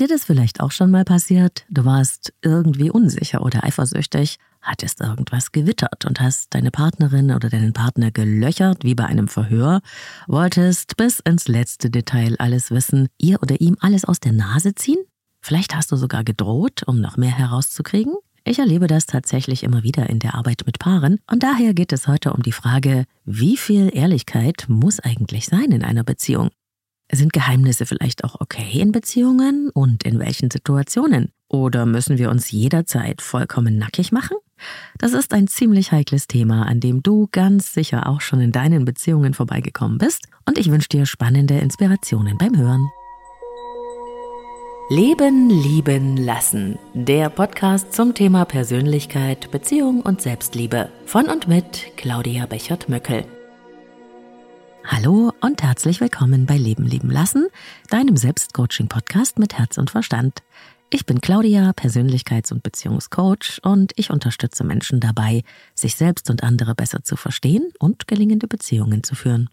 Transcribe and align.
Ist 0.00 0.08
dir 0.08 0.14
das 0.14 0.24
vielleicht 0.24 0.60
auch 0.60 0.70
schon 0.70 0.90
mal 0.90 1.04
passiert? 1.04 1.66
Du 1.68 1.84
warst 1.84 2.32
irgendwie 2.40 2.90
unsicher 2.90 3.42
oder 3.42 3.64
eifersüchtig, 3.64 4.38
hattest 4.62 5.02
irgendwas 5.02 5.52
gewittert 5.52 6.06
und 6.06 6.22
hast 6.22 6.54
deine 6.54 6.70
Partnerin 6.70 7.32
oder 7.32 7.50
deinen 7.50 7.74
Partner 7.74 8.10
gelöchert 8.10 8.82
wie 8.82 8.94
bei 8.94 9.04
einem 9.04 9.28
Verhör, 9.28 9.82
wolltest 10.26 10.96
bis 10.96 11.20
ins 11.20 11.48
letzte 11.48 11.90
Detail 11.90 12.36
alles 12.38 12.70
wissen, 12.70 13.08
ihr 13.18 13.42
oder 13.42 13.60
ihm 13.60 13.76
alles 13.80 14.06
aus 14.06 14.20
der 14.20 14.32
Nase 14.32 14.74
ziehen? 14.74 15.04
Vielleicht 15.42 15.76
hast 15.76 15.92
du 15.92 15.96
sogar 15.96 16.24
gedroht, 16.24 16.82
um 16.86 16.98
noch 17.02 17.18
mehr 17.18 17.36
herauszukriegen? 17.36 18.14
Ich 18.44 18.58
erlebe 18.58 18.86
das 18.86 19.04
tatsächlich 19.04 19.64
immer 19.64 19.82
wieder 19.82 20.08
in 20.08 20.18
der 20.18 20.34
Arbeit 20.34 20.62
mit 20.64 20.78
Paaren 20.78 21.18
und 21.30 21.42
daher 21.42 21.74
geht 21.74 21.92
es 21.92 22.08
heute 22.08 22.32
um 22.32 22.42
die 22.42 22.52
Frage, 22.52 23.04
wie 23.26 23.58
viel 23.58 23.90
Ehrlichkeit 23.92 24.64
muss 24.66 24.98
eigentlich 24.98 25.44
sein 25.44 25.72
in 25.72 25.84
einer 25.84 26.04
Beziehung? 26.04 26.48
Sind 27.12 27.32
Geheimnisse 27.32 27.86
vielleicht 27.86 28.24
auch 28.24 28.40
okay 28.40 28.80
in 28.80 28.92
Beziehungen 28.92 29.70
und 29.70 30.04
in 30.04 30.18
welchen 30.18 30.50
Situationen? 30.50 31.32
Oder 31.48 31.84
müssen 31.84 32.18
wir 32.18 32.30
uns 32.30 32.50
jederzeit 32.50 33.20
vollkommen 33.20 33.78
nackig 33.78 34.12
machen? 34.12 34.36
Das 34.98 35.12
ist 35.12 35.32
ein 35.32 35.48
ziemlich 35.48 35.90
heikles 35.90 36.28
Thema, 36.28 36.66
an 36.66 36.80
dem 36.80 37.02
du 37.02 37.28
ganz 37.32 37.72
sicher 37.72 38.08
auch 38.08 38.20
schon 38.20 38.40
in 38.40 38.52
deinen 38.52 38.84
Beziehungen 38.84 39.34
vorbeigekommen 39.34 39.98
bist 39.98 40.28
und 40.46 40.58
ich 40.58 40.70
wünsche 40.70 40.88
dir 40.88 41.06
spannende 41.06 41.58
Inspirationen 41.58 42.38
beim 42.38 42.56
Hören. 42.56 42.88
Leben, 44.90 45.48
lieben, 45.50 46.16
lassen. 46.16 46.78
Der 46.94 47.30
Podcast 47.30 47.92
zum 47.92 48.12
Thema 48.12 48.44
Persönlichkeit, 48.44 49.50
Beziehung 49.52 50.02
und 50.02 50.20
Selbstliebe. 50.20 50.90
Von 51.06 51.26
und 51.26 51.46
mit 51.46 51.96
Claudia 51.96 52.46
Bechert-Möckel. 52.46 53.24
Hallo 54.84 55.32
und 55.40 55.62
herzlich 55.62 56.00
willkommen 56.00 56.46
bei 56.46 56.56
Leben 56.56 56.84
leben 56.84 57.10
lassen, 57.10 57.48
deinem 57.90 58.16
Selbstcoaching-Podcast 58.16 59.38
mit 59.38 59.58
Herz 59.58 59.78
und 59.78 59.90
Verstand. 59.90 60.42
Ich 60.88 61.06
bin 61.06 61.20
Claudia, 61.20 61.70
Persönlichkeits- 61.70 62.52
und 62.52 62.62
Beziehungscoach 62.62 63.60
und 63.62 63.92
ich 63.96 64.10
unterstütze 64.10 64.64
Menschen 64.64 64.98
dabei, 64.98 65.42
sich 65.74 65.94
selbst 65.94 66.30
und 66.30 66.42
andere 66.42 66.74
besser 66.74 67.04
zu 67.04 67.16
verstehen 67.16 67.70
und 67.78 68.08
gelingende 68.08 68.48
Beziehungen 68.48 69.04
zu 69.04 69.14
führen. 69.14 69.50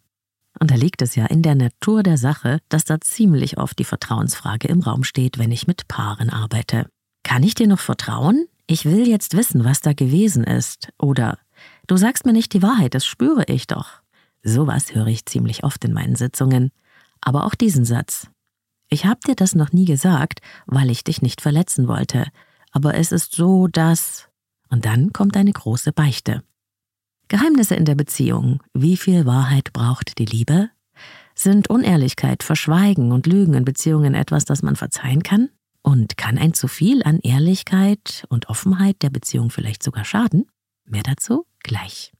Und 0.59 0.71
da 0.71 0.75
liegt 0.75 1.01
es 1.01 1.15
ja 1.15 1.25
in 1.25 1.43
der 1.43 1.55
Natur 1.55 2.03
der 2.03 2.17
Sache, 2.17 2.59
dass 2.69 2.85
da 2.85 2.99
ziemlich 2.99 3.57
oft 3.57 3.77
die 3.77 3.83
Vertrauensfrage 3.83 4.67
im 4.67 4.79
Raum 4.79 5.03
steht, 5.03 5.37
wenn 5.37 5.51
ich 5.51 5.67
mit 5.67 5.87
Paaren 5.87 6.29
arbeite. 6.29 6.87
Kann 7.23 7.43
ich 7.43 7.53
dir 7.53 7.67
noch 7.67 7.79
vertrauen? 7.79 8.47
Ich 8.65 8.85
will 8.85 9.07
jetzt 9.07 9.35
wissen, 9.35 9.63
was 9.63 9.81
da 9.81 9.93
gewesen 9.93 10.43
ist. 10.43 10.89
Oder 10.97 11.37
du 11.85 11.97
sagst 11.97 12.25
mir 12.25 12.33
nicht 12.33 12.53
die 12.53 12.63
Wahrheit, 12.63 12.95
das 12.95 13.05
spüre 13.05 13.43
ich 13.47 13.67
doch. 13.67 14.01
Sowas 14.47 14.95
höre 14.95 15.07
ich 15.07 15.25
ziemlich 15.25 15.65
oft 15.65 15.83
in 15.83 15.91
meinen 15.91 16.15
Sitzungen. 16.15 16.71
Aber 17.19 17.45
auch 17.45 17.53
diesen 17.53 17.83
Satz. 17.83 18.29
Ich 18.89 19.05
habe 19.05 19.19
dir 19.27 19.35
das 19.35 19.55
noch 19.55 19.73
nie 19.73 19.83
gesagt, 19.83 20.39
weil 20.65 20.89
ich 20.89 21.03
dich 21.03 21.21
nicht 21.21 21.41
verletzen 21.41 21.89
wollte. 21.89 22.27
Aber 22.71 22.95
es 22.95 23.11
ist 23.11 23.35
so, 23.35 23.67
dass. 23.67 24.29
Und 24.69 24.85
dann 24.85 25.11
kommt 25.11 25.35
eine 25.35 25.51
große 25.51 25.91
Beichte. 25.91 26.43
Geheimnisse 27.27 27.75
in 27.75 27.83
der 27.83 27.95
Beziehung. 27.95 28.63
Wie 28.73 28.95
viel 28.95 29.25
Wahrheit 29.25 29.73
braucht 29.73 30.17
die 30.17 30.25
Liebe? 30.25 30.69
Sind 31.35 31.69
Unehrlichkeit, 31.69 32.41
Verschweigen 32.41 33.11
und 33.11 33.27
Lügen 33.27 33.53
in 33.53 33.65
Beziehungen 33.65 34.13
etwas, 34.13 34.45
das 34.45 34.63
man 34.63 34.77
verzeihen 34.77 35.23
kann? 35.23 35.49
Und 35.81 36.15
kann 36.15 36.37
ein 36.37 36.53
zu 36.53 36.69
viel 36.69 37.03
an 37.03 37.19
Ehrlichkeit 37.19 38.25
und 38.29 38.47
Offenheit 38.47 39.01
der 39.01 39.09
Beziehung 39.09 39.49
vielleicht 39.49 39.83
sogar 39.83 40.05
schaden? 40.05 40.45
Mehr 40.85 41.03
dazu 41.03 41.45
gleich. 41.63 42.13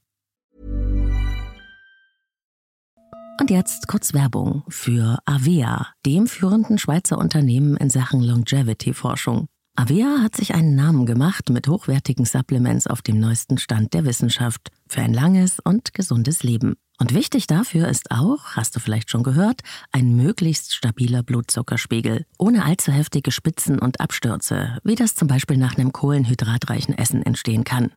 Und 3.40 3.50
jetzt 3.50 3.86
kurz 3.86 4.14
Werbung 4.14 4.64
für 4.68 5.20
Avea, 5.24 5.86
dem 6.04 6.26
führenden 6.26 6.76
Schweizer 6.76 7.18
Unternehmen 7.18 7.76
in 7.76 7.88
Sachen 7.88 8.20
Longevity-Forschung. 8.20 9.46
Avea 9.76 10.18
hat 10.22 10.34
sich 10.34 10.54
einen 10.54 10.74
Namen 10.74 11.06
gemacht 11.06 11.48
mit 11.50 11.68
hochwertigen 11.68 12.24
Supplements 12.24 12.88
auf 12.88 13.00
dem 13.00 13.20
neuesten 13.20 13.58
Stand 13.58 13.94
der 13.94 14.04
Wissenschaft 14.04 14.72
für 14.88 15.02
ein 15.02 15.14
langes 15.14 15.60
und 15.60 15.94
gesundes 15.94 16.42
Leben. 16.42 16.74
Und 16.98 17.14
wichtig 17.14 17.46
dafür 17.46 17.86
ist 17.86 18.10
auch, 18.10 18.56
hast 18.56 18.74
du 18.74 18.80
vielleicht 18.80 19.08
schon 19.08 19.22
gehört, 19.22 19.60
ein 19.92 20.16
möglichst 20.16 20.74
stabiler 20.74 21.22
Blutzuckerspiegel, 21.22 22.26
ohne 22.38 22.64
allzu 22.64 22.90
heftige 22.90 23.30
Spitzen 23.30 23.78
und 23.78 24.00
Abstürze, 24.00 24.78
wie 24.82 24.96
das 24.96 25.14
zum 25.14 25.28
Beispiel 25.28 25.58
nach 25.58 25.78
einem 25.78 25.92
kohlenhydratreichen 25.92 26.98
Essen 26.98 27.22
entstehen 27.22 27.62
kann. 27.62 27.92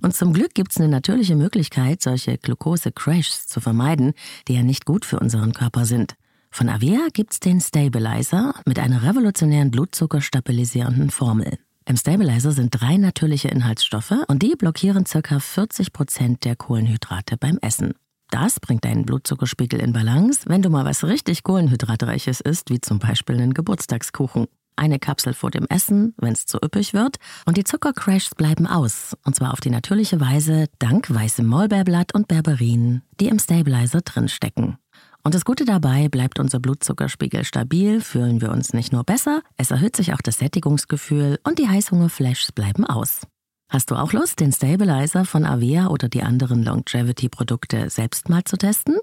Und 0.00 0.14
zum 0.14 0.32
Glück 0.32 0.54
gibt 0.54 0.72
es 0.72 0.78
eine 0.78 0.88
natürliche 0.88 1.36
Möglichkeit, 1.36 2.02
solche 2.02 2.38
Glucose-Crashs 2.38 3.46
zu 3.46 3.60
vermeiden, 3.60 4.14
die 4.48 4.54
ja 4.54 4.62
nicht 4.62 4.84
gut 4.84 5.04
für 5.04 5.18
unseren 5.18 5.52
Körper 5.52 5.84
sind. 5.84 6.14
Von 6.50 6.68
Avea 6.68 7.08
gibt's 7.12 7.40
den 7.40 7.60
Stabilizer 7.60 8.54
mit 8.66 8.78
einer 8.78 9.02
revolutionären 9.02 9.70
blutzuckerstabilisierenden 9.70 11.10
Formel. 11.10 11.58
Im 11.86 11.96
Stabilizer 11.96 12.52
sind 12.52 12.70
drei 12.70 12.96
natürliche 12.96 13.48
Inhaltsstoffe 13.48 14.14
und 14.28 14.42
die 14.42 14.54
blockieren 14.54 15.04
ca. 15.04 15.40
40 15.40 15.92
Prozent 15.92 16.44
der 16.44 16.54
Kohlenhydrate 16.54 17.36
beim 17.36 17.58
Essen. 17.62 17.94
Das 18.30 18.60
bringt 18.60 18.84
deinen 18.84 19.04
Blutzuckerspiegel 19.04 19.80
in 19.80 19.92
Balance, 19.92 20.42
wenn 20.46 20.62
du 20.62 20.70
mal 20.70 20.84
was 20.84 21.04
richtig 21.04 21.42
Kohlenhydratreiches 21.42 22.40
isst, 22.40 22.70
wie 22.70 22.80
zum 22.80 22.98
Beispiel 22.98 23.36
einen 23.36 23.52
Geburtstagskuchen 23.52 24.46
eine 24.76 24.98
Kapsel 24.98 25.34
vor 25.34 25.50
dem 25.50 25.66
Essen, 25.68 26.14
wenn 26.18 26.32
es 26.32 26.46
zu 26.46 26.58
üppig 26.62 26.94
wird, 26.94 27.16
und 27.46 27.56
die 27.56 27.64
Zuckercrashs 27.64 28.34
bleiben 28.34 28.66
aus, 28.66 29.16
und 29.24 29.34
zwar 29.34 29.52
auf 29.52 29.60
die 29.60 29.70
natürliche 29.70 30.20
Weise 30.20 30.66
dank 30.78 31.12
weißem 31.12 31.46
Maulbeerblatt 31.46 32.14
und 32.14 32.28
Berberin, 32.28 33.02
die 33.20 33.28
im 33.28 33.38
Stabilizer 33.38 34.00
drinstecken. 34.00 34.78
Und 35.24 35.34
das 35.34 35.44
Gute 35.44 35.64
dabei, 35.64 36.08
bleibt 36.08 36.40
unser 36.40 36.58
Blutzuckerspiegel 36.58 37.44
stabil, 37.44 38.00
fühlen 38.00 38.40
wir 38.40 38.50
uns 38.50 38.72
nicht 38.72 38.92
nur 38.92 39.04
besser, 39.04 39.42
es 39.56 39.70
erhöht 39.70 39.94
sich 39.94 40.14
auch 40.14 40.22
das 40.22 40.38
Sättigungsgefühl 40.38 41.38
und 41.44 41.58
die 41.58 41.68
Heißhungerflashs 41.68 42.52
bleiben 42.52 42.84
aus. 42.84 43.20
Hast 43.72 43.90
du 43.90 43.94
auch 43.94 44.12
Lust, 44.12 44.40
den 44.40 44.52
Stabilizer 44.52 45.24
von 45.24 45.46
Avea 45.46 45.86
oder 45.86 46.10
die 46.10 46.22
anderen 46.22 46.62
Longevity-Produkte 46.62 47.88
selbst 47.88 48.28
mal 48.28 48.44
zu 48.44 48.58
testen? 48.58 48.98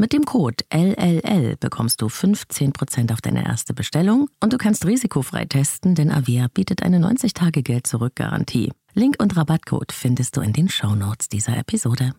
Mit 0.00 0.14
dem 0.14 0.24
Code 0.24 0.64
LLL 0.72 1.56
bekommst 1.60 2.00
du 2.00 2.06
15% 2.06 3.12
auf 3.12 3.20
deine 3.20 3.44
erste 3.44 3.74
Bestellung 3.74 4.30
und 4.42 4.54
du 4.54 4.56
kannst 4.56 4.86
risikofrei 4.86 5.44
testen, 5.44 5.94
denn 5.94 6.10
Avia 6.10 6.46
bietet 6.48 6.82
eine 6.82 6.96
90-Tage-Geld-Zurück-Garantie. 7.00 8.72
Link 8.94 9.16
und 9.20 9.36
Rabattcode 9.36 9.92
findest 9.92 10.38
du 10.38 10.40
in 10.40 10.54
den 10.54 10.70
Shownotes 10.70 11.28
dieser 11.28 11.54
Episode. 11.58 12.14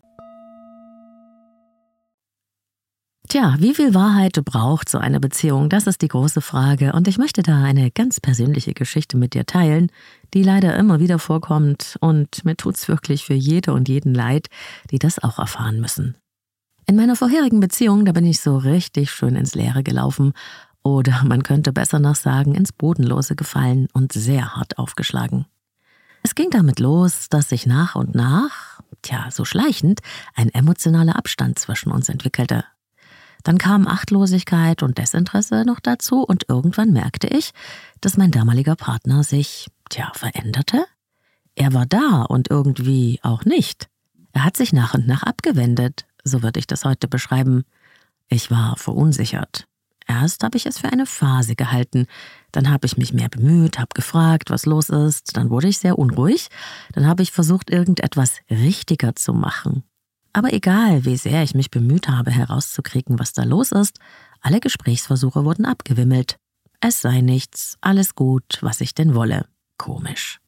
Tja, 3.30 3.56
wie 3.58 3.74
viel 3.74 3.96
Wahrheit 3.96 4.40
braucht 4.46 4.88
so 4.88 5.00
eine 5.00 5.20
Beziehung? 5.20 5.68
Das 5.68 5.88
ist 5.88 6.04
die 6.04 6.08
große 6.08 6.42
Frage. 6.42 6.94
Und 6.94 7.08
ich 7.08 7.18
möchte 7.18 7.42
da 7.42 7.64
eine 7.64 7.90
ganz 7.90 8.20
persönliche 8.20 8.76
Geschichte 8.76 9.18
mit 9.18 9.34
dir 9.34 9.48
teilen, 9.48 9.92
die 10.36 10.44
leider 10.44 10.76
immer 10.76 11.00
wieder 11.00 11.18
vorkommt. 11.18 11.98
Und 12.00 12.46
mir 12.46 12.56
tut's 12.56 12.88
wirklich 12.88 13.26
für 13.26 13.34
jede 13.34 13.74
und 13.74 13.90
jeden 13.90 14.14
leid, 14.14 14.50
die 14.92 15.00
das 15.00 15.18
auch 15.18 15.40
erfahren 15.40 15.82
müssen. 15.82 16.16
In 16.92 16.98
meiner 16.98 17.16
vorherigen 17.16 17.62
Beziehung, 17.62 18.04
da 18.04 18.12
bin 18.12 18.26
ich 18.26 18.42
so 18.42 18.58
richtig 18.58 19.12
schön 19.12 19.38
ins 19.38 19.56
Leere 19.56 19.82
gelaufen 19.82 20.34
oder 20.84 21.24
man 21.24 21.42
könnte 21.42 21.72
besser 21.72 22.00
noch 22.00 22.16
sagen, 22.16 22.54
ins 22.54 22.74
Bodenlose 22.74 23.38
gefallen 23.38 23.88
und 23.94 24.12
sehr 24.12 24.58
hart 24.58 24.78
aufgeschlagen. 24.78 25.46
Es 26.22 26.36
ging 26.36 26.50
damit 26.50 26.82
los, 26.82 27.30
dass 27.30 27.48
sich 27.48 27.66
nach 27.66 27.96
und 27.96 28.14
nach, 28.14 28.82
tja, 29.04 29.28
so 29.32 29.46
schleichend, 29.46 30.02
ein 30.36 30.54
emotionaler 30.54 31.16
Abstand 31.16 31.60
zwischen 31.60 31.94
uns 31.94 32.10
entwickelte. 32.10 32.66
Dann 33.44 33.58
kamen 33.58 33.88
Achtlosigkeit 33.88 34.84
und 34.84 34.98
Desinteresse 34.98 35.64
noch 35.64 35.80
dazu 35.80 36.26
und 36.26 36.50
irgendwann 36.50 36.92
merkte 36.92 37.28
ich, 37.28 37.52
dass 38.02 38.18
mein 38.18 38.32
damaliger 38.32 38.76
Partner 38.76 39.24
sich, 39.24 39.70
tja, 39.90 40.12
veränderte. 40.14 40.84
Er 41.56 41.72
war 41.72 41.86
da 41.86 42.24
und 42.24 42.50
irgendwie 42.50 43.22
auch 43.24 43.46
nicht. 43.46 43.88
Er 44.34 44.44
hat 44.44 44.58
sich 44.58 44.74
nach 44.74 44.94
und 44.94 45.08
nach 45.08 45.24
abgewendet, 45.24 46.06
so 46.24 46.44
würde 46.44 46.60
ich 46.60 46.68
das 46.68 46.86
heute 46.86 47.08
beschreiben. 47.08 47.64
Ich 48.30 48.52
war 48.52 48.78
verunsichert. 48.78 49.68
Erst 50.08 50.44
habe 50.44 50.58
ich 50.58 50.66
es 50.66 50.80
für 50.80 50.92
eine 50.92 51.06
Phase 51.06 51.56
gehalten, 51.56 52.08
dann 52.52 52.70
habe 52.70 52.86
ich 52.86 52.98
mich 52.98 53.14
mehr 53.14 53.30
bemüht, 53.30 53.80
habe 53.80 53.94
gefragt, 53.94 54.50
was 54.50 54.66
los 54.66 54.90
ist, 54.90 55.38
dann 55.38 55.50
wurde 55.50 55.68
ich 55.68 55.78
sehr 55.78 55.98
unruhig, 55.98 56.50
dann 56.94 57.08
habe 57.08 57.24
ich 57.24 57.32
versucht, 57.32 57.70
irgendetwas 57.70 58.40
richtiger 58.50 59.16
zu 59.16 59.34
machen. 59.34 59.84
Aber 60.34 60.54
egal, 60.54 61.06
wie 61.06 61.18
sehr 61.18 61.44
ich 61.44 61.56
mich 61.56 61.72
bemüht 61.72 62.08
habe, 62.08 62.32
herauszukriegen, 62.32 63.20
was 63.20 63.34
da 63.34 63.44
los 63.44 63.72
ist, 63.72 64.00
alle 64.42 64.60
Gesprächsversuche 64.60 65.46
wurden 65.46 65.66
abgewimmelt. 65.66 66.38
Es 66.80 67.02
sei 67.02 67.22
nichts, 67.22 67.78
alles 67.82 68.16
gut, 68.16 68.58
was 68.62 68.82
ich 68.82 68.96
denn 68.96 69.14
wolle. 69.14 69.46
Komisch. 69.78 70.40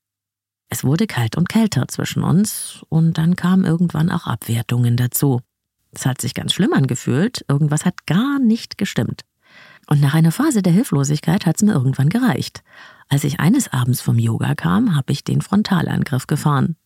Es 0.70 0.84
wurde 0.84 1.06
kalt 1.06 1.38
und 1.38 1.50
kälter 1.50 1.88
zwischen 1.88 2.24
uns, 2.24 2.84
und 2.90 3.18
dann 3.18 3.36
kamen 3.36 3.66
irgendwann 3.66 4.10
auch 4.10 4.26
Abwertungen 4.26 4.98
dazu. 4.98 5.42
Es 5.94 6.06
hat 6.06 6.22
sich 6.22 6.34
ganz 6.34 6.54
schlimm 6.54 6.74
angefühlt, 6.74 7.46
irgendwas 7.48 7.86
hat 7.86 8.06
gar 8.08 8.40
nicht 8.40 8.78
gestimmt. 8.78 9.22
Und 9.88 10.02
nach 10.02 10.14
einer 10.14 10.32
Phase 10.32 10.62
der 10.62 10.74
Hilflosigkeit 10.74 11.46
hat 11.46 11.58
es 11.58 11.62
mir 11.62 11.74
irgendwann 11.74 12.10
gereicht. 12.10 12.64
Als 13.10 13.24
ich 13.24 13.40
eines 13.40 13.72
Abends 13.72 14.02
vom 14.02 14.18
Yoga 14.18 14.56
kam, 14.56 14.96
habe 14.96 15.12
ich 15.12 15.24
den 15.24 15.42
Frontalangriff 15.42 16.26
gefahren. 16.26 16.78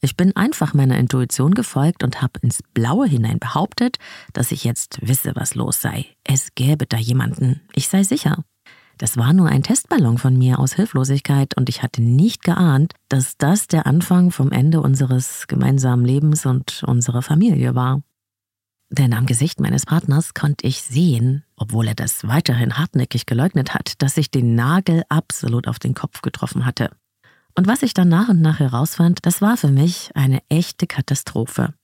Ich 0.00 0.16
bin 0.16 0.36
einfach 0.36 0.74
meiner 0.74 0.98
Intuition 0.98 1.54
gefolgt 1.54 2.04
und 2.04 2.22
habe 2.22 2.38
ins 2.42 2.62
Blaue 2.74 3.06
hinein 3.06 3.38
behauptet, 3.38 3.98
dass 4.32 4.52
ich 4.52 4.64
jetzt 4.64 5.06
wisse, 5.06 5.32
was 5.34 5.54
los 5.54 5.80
sei. 5.80 6.06
Es 6.24 6.54
gäbe 6.54 6.86
da 6.86 6.96
jemanden, 6.96 7.60
ich 7.74 7.88
sei 7.88 8.04
sicher. 8.04 8.44
Das 8.98 9.18
war 9.18 9.32
nur 9.32 9.48
ein 9.48 9.62
Testballon 9.62 10.16
von 10.16 10.36
mir 10.38 10.58
aus 10.58 10.74
Hilflosigkeit 10.74 11.56
und 11.56 11.68
ich 11.68 11.82
hatte 11.82 12.02
nicht 12.02 12.44
geahnt, 12.44 12.94
dass 13.08 13.36
das 13.36 13.66
der 13.66 13.86
Anfang 13.86 14.30
vom 14.30 14.52
Ende 14.52 14.80
unseres 14.80 15.46
gemeinsamen 15.48 16.04
Lebens 16.04 16.46
und 16.46 16.82
unserer 16.86 17.20
Familie 17.20 17.74
war. 17.74 18.00
Denn 18.88 19.14
am 19.14 19.26
Gesicht 19.26 19.60
meines 19.60 19.84
Partners 19.84 20.32
konnte 20.34 20.66
ich 20.66 20.82
sehen, 20.82 21.44
obwohl 21.56 21.88
er 21.88 21.94
das 21.94 22.26
weiterhin 22.26 22.78
hartnäckig 22.78 23.26
geleugnet 23.26 23.74
hat, 23.74 24.00
dass 24.00 24.16
ich 24.16 24.30
den 24.30 24.54
Nagel 24.54 25.02
absolut 25.08 25.66
auf 25.66 25.78
den 25.78 25.94
Kopf 25.94 26.22
getroffen 26.22 26.64
hatte. 26.64 26.90
Und 27.56 27.66
was 27.66 27.82
ich 27.82 27.94
dann 27.94 28.08
nach 28.08 28.28
und 28.28 28.40
nach 28.40 28.60
herausfand, 28.60 29.20
das 29.22 29.40
war 29.40 29.56
für 29.56 29.70
mich 29.70 30.10
eine 30.14 30.40
echte 30.48 30.86
Katastrophe. 30.86 31.74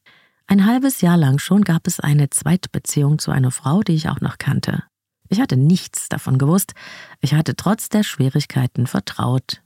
Ein 0.47 0.67
halbes 0.67 1.01
Jahr 1.01 1.17
lang 1.17 1.39
schon 1.39 1.65
gab 1.65 1.87
es 1.87 1.99
eine 1.99 2.31
Zweitbeziehung 2.31 3.19
zu 3.19 3.31
einer 3.31 3.51
Frau, 3.51 3.81
die 3.81 3.95
ich 3.95 4.09
auch 4.09 4.21
noch 4.21 4.39
kannte. 4.39 4.85
Ich 5.29 5.41
hatte 5.41 5.57
nichts 5.57 6.09
davon 6.11 6.37
gewusst, 6.37 6.75
ich 7.21 7.35
hatte 7.35 7.57
trotz 7.57 7.89
der 7.89 8.03
Schwierigkeiten 8.03 8.87
vertraut. 8.87 9.63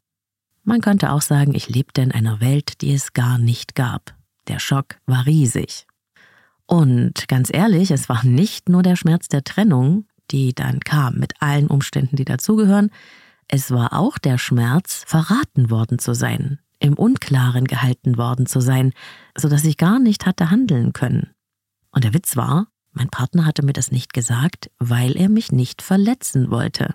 Man 0.62 0.80
könnte 0.80 1.10
auch 1.10 1.22
sagen, 1.22 1.54
ich 1.54 1.68
lebte 1.68 2.02
in 2.02 2.12
einer 2.12 2.40
Welt, 2.40 2.80
die 2.82 2.94
es 2.94 3.12
gar 3.12 3.36
nicht 3.36 3.74
gab. 3.74 4.14
Der 4.46 4.60
Schock 4.60 4.96
war 5.06 5.26
riesig. 5.26 5.86
Und 6.66 7.28
ganz 7.28 7.50
ehrlich, 7.52 7.90
es 7.90 8.08
war 8.08 8.24
nicht 8.24 8.68
nur 8.68 8.82
der 8.82 8.96
Schmerz 8.96 9.28
der 9.28 9.44
Trennung, 9.44 10.06
die 10.30 10.54
dann 10.54 10.80
kam 10.80 11.14
mit 11.18 11.40
allen 11.40 11.68
Umständen, 11.68 12.16
die 12.16 12.24
dazugehören, 12.24 12.90
es 13.48 13.70
war 13.70 13.92
auch 13.92 14.18
der 14.18 14.38
Schmerz, 14.38 15.04
verraten 15.06 15.70
worden 15.70 16.00
zu 16.00 16.14
sein, 16.14 16.58
im 16.80 16.94
Unklaren 16.94 17.66
gehalten 17.66 18.16
worden 18.16 18.46
zu 18.46 18.60
sein, 18.60 18.92
so 19.36 19.48
dass 19.48 19.64
ich 19.64 19.76
gar 19.76 20.00
nicht 20.00 20.26
hatte 20.26 20.50
handeln 20.50 20.92
können. 20.92 21.30
Und 21.92 22.02
der 22.02 22.12
Witz 22.12 22.36
war, 22.36 22.66
mein 22.92 23.08
Partner 23.08 23.44
hatte 23.44 23.64
mir 23.64 23.72
das 23.72 23.92
nicht 23.92 24.12
gesagt, 24.12 24.70
weil 24.78 25.16
er 25.16 25.28
mich 25.28 25.52
nicht 25.52 25.82
verletzen 25.82 26.50
wollte. 26.50 26.94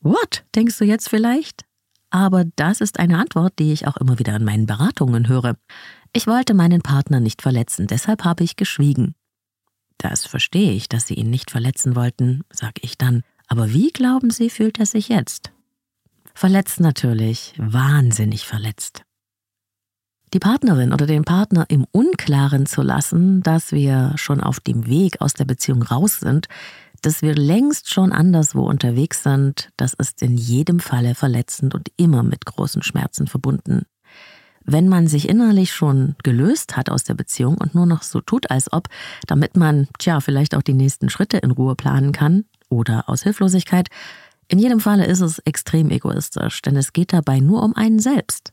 What, 0.00 0.44
denkst 0.54 0.76
du 0.78 0.84
jetzt 0.84 1.08
vielleicht? 1.08 1.64
Aber 2.10 2.44
das 2.56 2.82
ist 2.82 2.98
eine 2.98 3.18
Antwort, 3.18 3.54
die 3.58 3.72
ich 3.72 3.86
auch 3.86 3.96
immer 3.96 4.18
wieder 4.18 4.36
in 4.36 4.44
meinen 4.44 4.66
Beratungen 4.66 5.28
höre. 5.28 5.56
Ich 6.14 6.26
wollte 6.26 6.52
meinen 6.52 6.82
Partner 6.82 7.20
nicht 7.20 7.40
verletzen, 7.40 7.86
deshalb 7.86 8.24
habe 8.24 8.44
ich 8.44 8.56
geschwiegen. 8.56 9.14
Das 9.96 10.26
verstehe 10.26 10.72
ich, 10.72 10.88
dass 10.88 11.06
Sie 11.06 11.14
ihn 11.14 11.30
nicht 11.30 11.50
verletzen 11.50 11.96
wollten, 11.96 12.42
sag 12.52 12.82
ich 12.82 12.98
dann. 12.98 13.22
Aber 13.46 13.72
wie 13.72 13.90
glauben 13.90 14.30
Sie, 14.30 14.50
fühlt 14.50 14.78
er 14.78 14.86
sich 14.86 15.08
jetzt? 15.08 15.52
Verletzt 16.34 16.80
natürlich, 16.80 17.54
wahnsinnig 17.56 18.46
verletzt. 18.46 19.04
Die 20.34 20.38
Partnerin 20.38 20.92
oder 20.92 21.06
den 21.06 21.24
Partner 21.24 21.66
im 21.68 21.86
Unklaren 21.92 22.66
zu 22.66 22.82
lassen, 22.82 23.42
dass 23.42 23.72
wir 23.72 24.12
schon 24.16 24.40
auf 24.40 24.60
dem 24.60 24.86
Weg 24.86 25.20
aus 25.20 25.34
der 25.34 25.44
Beziehung 25.44 25.82
raus 25.82 26.20
sind, 26.20 26.48
dass 27.02 27.20
wir 27.20 27.34
längst 27.34 27.92
schon 27.92 28.12
anderswo 28.12 28.62
unterwegs 28.62 29.22
sind, 29.22 29.70
das 29.76 29.92
ist 29.92 30.22
in 30.22 30.36
jedem 30.36 30.80
Falle 30.80 31.14
verletzend 31.14 31.74
und 31.74 31.88
immer 31.96 32.22
mit 32.22 32.46
großen 32.46 32.82
Schmerzen 32.82 33.26
verbunden. 33.26 33.84
Wenn 34.64 34.88
man 34.88 35.06
sich 35.06 35.28
innerlich 35.28 35.72
schon 35.72 36.14
gelöst 36.22 36.76
hat 36.76 36.90
aus 36.90 37.04
der 37.04 37.14
Beziehung 37.14 37.56
und 37.58 37.74
nur 37.74 37.86
noch 37.86 38.02
so 38.02 38.20
tut, 38.20 38.50
als 38.50 38.72
ob, 38.72 38.88
damit 39.26 39.56
man, 39.56 39.88
tja, 39.98 40.20
vielleicht 40.20 40.54
auch 40.54 40.62
die 40.62 40.74
nächsten 40.74 41.10
Schritte 41.10 41.38
in 41.38 41.50
Ruhe 41.50 41.74
planen 41.74 42.12
kann 42.12 42.44
oder 42.68 43.08
aus 43.08 43.22
Hilflosigkeit, 43.22 43.88
in 44.48 44.58
jedem 44.58 44.80
Falle 44.80 45.06
ist 45.06 45.20
es 45.20 45.38
extrem 45.40 45.90
egoistisch, 45.90 46.60
denn 46.62 46.76
es 46.76 46.92
geht 46.92 47.12
dabei 47.12 47.40
nur 47.40 47.62
um 47.62 47.74
einen 47.74 48.00
selbst. 48.00 48.52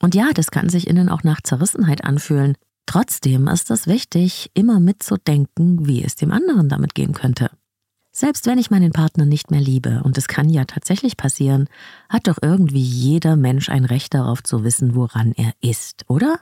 Und 0.00 0.14
ja, 0.14 0.30
das 0.32 0.50
kann 0.50 0.68
sich 0.68 0.86
innen 0.86 1.08
auch 1.08 1.22
nach 1.22 1.40
Zerrissenheit 1.42 2.04
anfühlen. 2.04 2.56
Trotzdem 2.86 3.48
ist 3.48 3.70
es 3.70 3.86
wichtig, 3.86 4.50
immer 4.54 4.80
mitzudenken, 4.80 5.86
wie 5.86 6.04
es 6.04 6.16
dem 6.16 6.32
anderen 6.32 6.68
damit 6.68 6.94
gehen 6.94 7.12
könnte. 7.12 7.50
Selbst 8.14 8.46
wenn 8.46 8.58
ich 8.58 8.70
meinen 8.70 8.92
Partner 8.92 9.24
nicht 9.24 9.50
mehr 9.50 9.60
liebe, 9.60 10.02
und 10.04 10.18
es 10.18 10.28
kann 10.28 10.50
ja 10.50 10.66
tatsächlich 10.66 11.16
passieren, 11.16 11.68
hat 12.10 12.28
doch 12.28 12.36
irgendwie 12.42 12.82
jeder 12.82 13.36
Mensch 13.36 13.70
ein 13.70 13.86
Recht 13.86 14.12
darauf 14.12 14.42
zu 14.42 14.64
wissen, 14.64 14.94
woran 14.94 15.32
er 15.32 15.52
ist, 15.62 16.04
oder? 16.08 16.38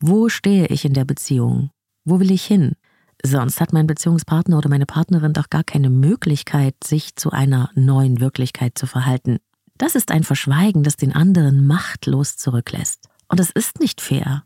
Wo 0.00 0.28
stehe 0.28 0.66
ich 0.66 0.84
in 0.84 0.92
der 0.92 1.06
Beziehung? 1.06 1.70
Wo 2.04 2.20
will 2.20 2.30
ich 2.30 2.44
hin? 2.44 2.76
Sonst 3.24 3.60
hat 3.60 3.72
mein 3.72 3.86
Beziehungspartner 3.86 4.58
oder 4.58 4.68
meine 4.68 4.84
Partnerin 4.84 5.32
doch 5.32 5.48
gar 5.48 5.64
keine 5.64 5.88
Möglichkeit, 5.88 6.74
sich 6.84 7.16
zu 7.16 7.30
einer 7.30 7.70
neuen 7.74 8.20
Wirklichkeit 8.20 8.76
zu 8.76 8.86
verhalten. 8.86 9.38
Das 9.78 9.94
ist 9.94 10.10
ein 10.10 10.24
Verschweigen, 10.24 10.82
das 10.82 10.96
den 10.96 11.14
anderen 11.14 11.66
machtlos 11.66 12.36
zurücklässt. 12.36 13.08
Und 13.28 13.40
es 13.40 13.50
ist 13.50 13.80
nicht 13.80 14.00
fair. 14.02 14.45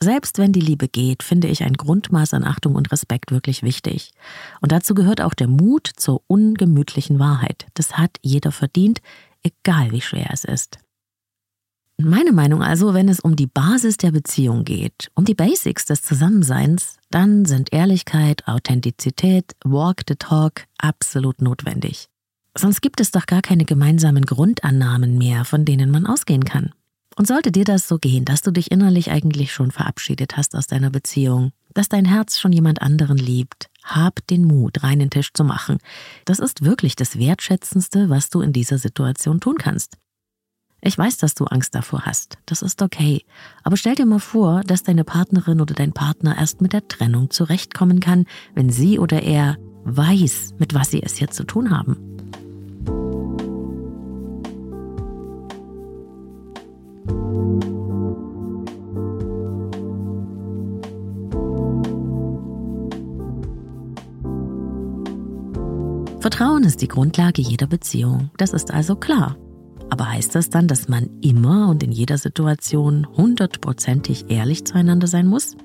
Selbst 0.00 0.38
wenn 0.38 0.52
die 0.52 0.60
Liebe 0.60 0.88
geht, 0.88 1.22
finde 1.22 1.48
ich 1.48 1.64
ein 1.64 1.72
Grundmaß 1.72 2.34
an 2.34 2.44
Achtung 2.44 2.76
und 2.76 2.92
Respekt 2.92 3.32
wirklich 3.32 3.62
wichtig. 3.62 4.12
Und 4.60 4.70
dazu 4.70 4.94
gehört 4.94 5.20
auch 5.20 5.34
der 5.34 5.48
Mut 5.48 5.90
zur 5.96 6.22
ungemütlichen 6.28 7.18
Wahrheit. 7.18 7.66
Das 7.74 7.98
hat 7.98 8.18
jeder 8.22 8.52
verdient, 8.52 9.00
egal 9.42 9.90
wie 9.90 10.00
schwer 10.00 10.30
es 10.32 10.44
ist. 10.44 10.78
Meine 12.00 12.30
Meinung 12.30 12.62
also, 12.62 12.94
wenn 12.94 13.08
es 13.08 13.18
um 13.18 13.34
die 13.34 13.48
Basis 13.48 13.96
der 13.96 14.12
Beziehung 14.12 14.62
geht, 14.64 15.10
um 15.16 15.24
die 15.24 15.34
Basics 15.34 15.84
des 15.84 16.02
Zusammenseins, 16.02 16.96
dann 17.10 17.44
sind 17.44 17.72
Ehrlichkeit, 17.72 18.46
Authentizität, 18.46 19.56
Walk 19.64 20.02
the 20.08 20.14
Talk 20.14 20.66
absolut 20.78 21.42
notwendig. 21.42 22.08
Sonst 22.56 22.82
gibt 22.82 23.00
es 23.00 23.10
doch 23.10 23.26
gar 23.26 23.42
keine 23.42 23.64
gemeinsamen 23.64 24.24
Grundannahmen 24.24 25.18
mehr, 25.18 25.44
von 25.44 25.64
denen 25.64 25.90
man 25.90 26.06
ausgehen 26.06 26.44
kann. 26.44 26.72
Und 27.18 27.26
sollte 27.26 27.50
dir 27.50 27.64
das 27.64 27.88
so 27.88 27.98
gehen, 27.98 28.24
dass 28.24 28.42
du 28.42 28.52
dich 28.52 28.70
innerlich 28.70 29.10
eigentlich 29.10 29.52
schon 29.52 29.72
verabschiedet 29.72 30.36
hast 30.36 30.54
aus 30.54 30.68
deiner 30.68 30.88
Beziehung, 30.88 31.50
dass 31.74 31.88
dein 31.88 32.04
Herz 32.04 32.38
schon 32.38 32.52
jemand 32.52 32.80
anderen 32.80 33.18
liebt, 33.18 33.68
hab 33.82 34.24
den 34.28 34.44
Mut, 34.44 34.84
reinen 34.84 35.10
Tisch 35.10 35.32
zu 35.32 35.42
machen. 35.42 35.78
Das 36.26 36.38
ist 36.38 36.64
wirklich 36.64 36.94
das 36.94 37.18
Wertschätzendste, 37.18 38.08
was 38.08 38.30
du 38.30 38.40
in 38.40 38.52
dieser 38.52 38.78
Situation 38.78 39.40
tun 39.40 39.56
kannst. 39.58 39.98
Ich 40.80 40.96
weiß, 40.96 41.16
dass 41.16 41.34
du 41.34 41.46
Angst 41.46 41.74
davor 41.74 42.02
hast. 42.06 42.38
Das 42.46 42.62
ist 42.62 42.82
okay. 42.82 43.24
Aber 43.64 43.76
stell 43.76 43.96
dir 43.96 44.06
mal 44.06 44.20
vor, 44.20 44.62
dass 44.62 44.84
deine 44.84 45.02
Partnerin 45.02 45.60
oder 45.60 45.74
dein 45.74 45.92
Partner 45.92 46.38
erst 46.38 46.60
mit 46.60 46.72
der 46.72 46.86
Trennung 46.86 47.30
zurechtkommen 47.30 47.98
kann, 47.98 48.26
wenn 48.54 48.70
sie 48.70 49.00
oder 49.00 49.24
er 49.24 49.56
weiß, 49.82 50.54
mit 50.58 50.72
was 50.72 50.92
sie 50.92 51.02
es 51.02 51.18
jetzt 51.18 51.34
zu 51.34 51.42
tun 51.42 51.76
haben. 51.76 52.07
Vertrauen 66.30 66.62
ist 66.62 66.82
die 66.82 66.88
Grundlage 66.88 67.40
jeder 67.40 67.66
Beziehung. 67.66 68.28
Das 68.36 68.52
ist 68.52 68.70
also 68.70 68.96
klar. 68.96 69.38
Aber 69.88 70.12
heißt 70.12 70.34
das 70.34 70.50
dann, 70.50 70.68
dass 70.68 70.86
man 70.86 71.08
immer 71.22 71.70
und 71.70 71.82
in 71.82 71.90
jeder 71.90 72.18
Situation 72.18 73.06
hundertprozentig 73.16 74.26
ehrlich 74.28 74.66
zueinander 74.66 75.06
sein 75.06 75.26
muss? 75.26 75.56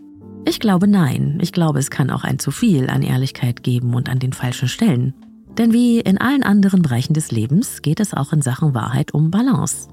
Ich 0.48 0.62
glaube 0.62 0.88
nein. 0.88 1.38
Ich 1.42 1.52
glaube, 1.52 1.80
es 1.80 1.90
kann 1.90 2.10
auch 2.10 2.24
ein 2.24 2.40
zu 2.40 2.50
viel 2.52 2.90
an 2.90 3.02
Ehrlichkeit 3.02 3.62
geben 3.62 3.94
und 3.94 4.08
an 4.08 4.20
den 4.20 4.32
falschen 4.32 4.70
Stellen. 4.70 5.14
Denn 5.58 5.74
wie 5.74 6.00
in 6.00 6.18
allen 6.18 6.44
anderen 6.44 6.82
Bereichen 6.82 7.14
des 7.14 7.30
Lebens 7.30 7.82
geht 7.82 8.00
es 8.00 8.14
auch 8.14 8.32
in 8.32 8.42
Sachen 8.42 8.74
Wahrheit 8.74 9.14
um 9.14 9.32
Balance. 9.32 9.90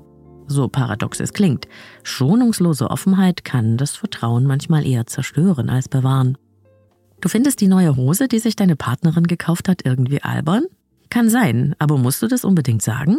So 0.47 0.69
paradox 0.69 1.19
es 1.19 1.33
klingt, 1.33 1.67
schonungslose 2.05 2.89
Offenheit 2.93 3.45
kann 3.45 3.77
das 3.77 3.97
Vertrauen 3.97 4.45
manchmal 4.45 4.87
eher 4.87 5.05
zerstören 5.09 5.69
als 5.69 5.89
bewahren. 5.89 6.39
Du 7.21 7.29
findest 7.29 7.61
die 7.61 7.69
neue 7.69 7.97
Hose, 7.97 8.29
die 8.29 8.39
sich 8.39 8.57
deine 8.57 8.77
Partnerin 8.77 9.27
gekauft 9.27 9.69
hat, 9.69 9.85
irgendwie 9.85 10.23
albern? 10.23 10.65
Kann 11.11 11.29
sein, 11.29 11.75
aber 11.79 11.99
musst 11.99 12.23
du 12.23 12.29
das 12.29 12.45
unbedingt 12.45 12.83
sagen? 12.83 13.19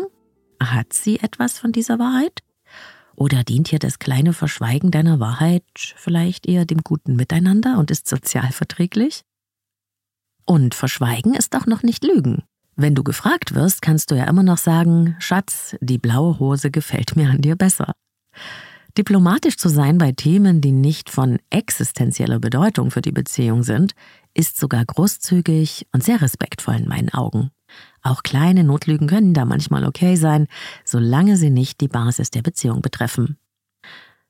Hat 0.62 0.94
sie 0.94 1.20
etwas 1.20 1.60
von 1.60 1.72
dieser 1.72 2.00
Wahrheit? 2.00 2.40
Oder 3.16 3.44
dient 3.44 3.68
hier 3.68 3.80
das 3.80 4.00
kleine 4.00 4.34
Verschweigen 4.34 4.90
deiner 4.90 5.20
Wahrheit 5.20 5.64
vielleicht 5.76 6.48
eher 6.48 6.66
dem 6.66 6.80
guten 6.80 7.16
Miteinander 7.16 7.78
und 7.78 7.92
ist 7.92 8.08
sozial 8.08 8.52
verträglich? 8.52 9.22
Und 10.46 10.74
Verschweigen 10.74 11.36
ist 11.36 11.56
auch 11.56 11.68
noch 11.68 11.84
nicht 11.84 12.04
Lügen. 12.04 12.44
Wenn 12.76 12.96
du 12.96 13.04
gefragt 13.04 13.54
wirst, 13.54 13.82
kannst 13.82 14.10
du 14.10 14.16
ja 14.16 14.24
immer 14.24 14.44
noch 14.44 14.58
sagen, 14.58 15.16
Schatz, 15.20 15.76
die 15.82 16.00
blaue 16.00 16.40
Hose 16.40 16.72
gefällt 16.72 17.16
mir 17.16 17.30
an 17.30 17.42
dir 17.42 17.56
besser. 17.56 17.94
Diplomatisch 18.98 19.58
zu 19.58 19.70
sein 19.70 19.98
bei 19.98 20.12
Themen, 20.12 20.60
die 20.60 20.74
nicht 20.74 21.10
von 21.10 21.40
existenzieller 21.50 22.40
Bedeutung 22.40 22.92
für 22.92 23.02
die 23.02 23.14
Beziehung 23.14 23.64
sind, 23.64 23.94
ist 24.34 24.60
sogar 24.60 24.84
großzügig 24.84 25.88
und 25.94 26.04
sehr 26.04 26.22
respektvoll 26.22 26.76
in 26.76 26.90
meinen 26.90 27.10
Augen. 27.10 27.52
Auch 28.02 28.24
kleine 28.24 28.64
Notlügen 28.64 29.08
können 29.08 29.34
da 29.34 29.46
manchmal 29.46 29.86
okay 29.86 30.16
sein, 30.16 30.48
solange 30.84 31.38
sie 31.38 31.50
nicht 31.50 31.80
die 31.80 31.88
Basis 31.88 32.32
der 32.32 32.42
Beziehung 32.42 32.82
betreffen. 32.82 33.38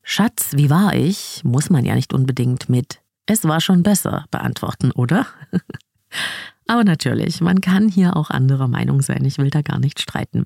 Schatz, 0.03 0.51
wie 0.53 0.70
war 0.70 0.94
ich? 0.94 1.44
muss 1.44 1.70
man 1.70 1.86
ja 1.86 1.96
nicht 1.96 2.13
unbedingt 2.13 2.70
mit 2.70 3.01
Es 3.25 3.44
war 3.46 3.62
schon 3.62 3.84
besser 3.84 4.25
beantworten, 4.30 4.91
oder? 4.91 5.25
Aber 6.68 6.84
natürlich, 6.84 7.41
man 7.41 7.62
kann 7.62 7.89
hier 7.89 8.15
auch 8.15 8.30
anderer 8.30 8.68
Meinung 8.68 9.01
sein, 9.01 9.25
ich 9.25 9.38
will 9.38 9.50
da 9.50 9.62
gar 9.62 9.80
nicht 9.80 10.00
streiten. 10.00 10.46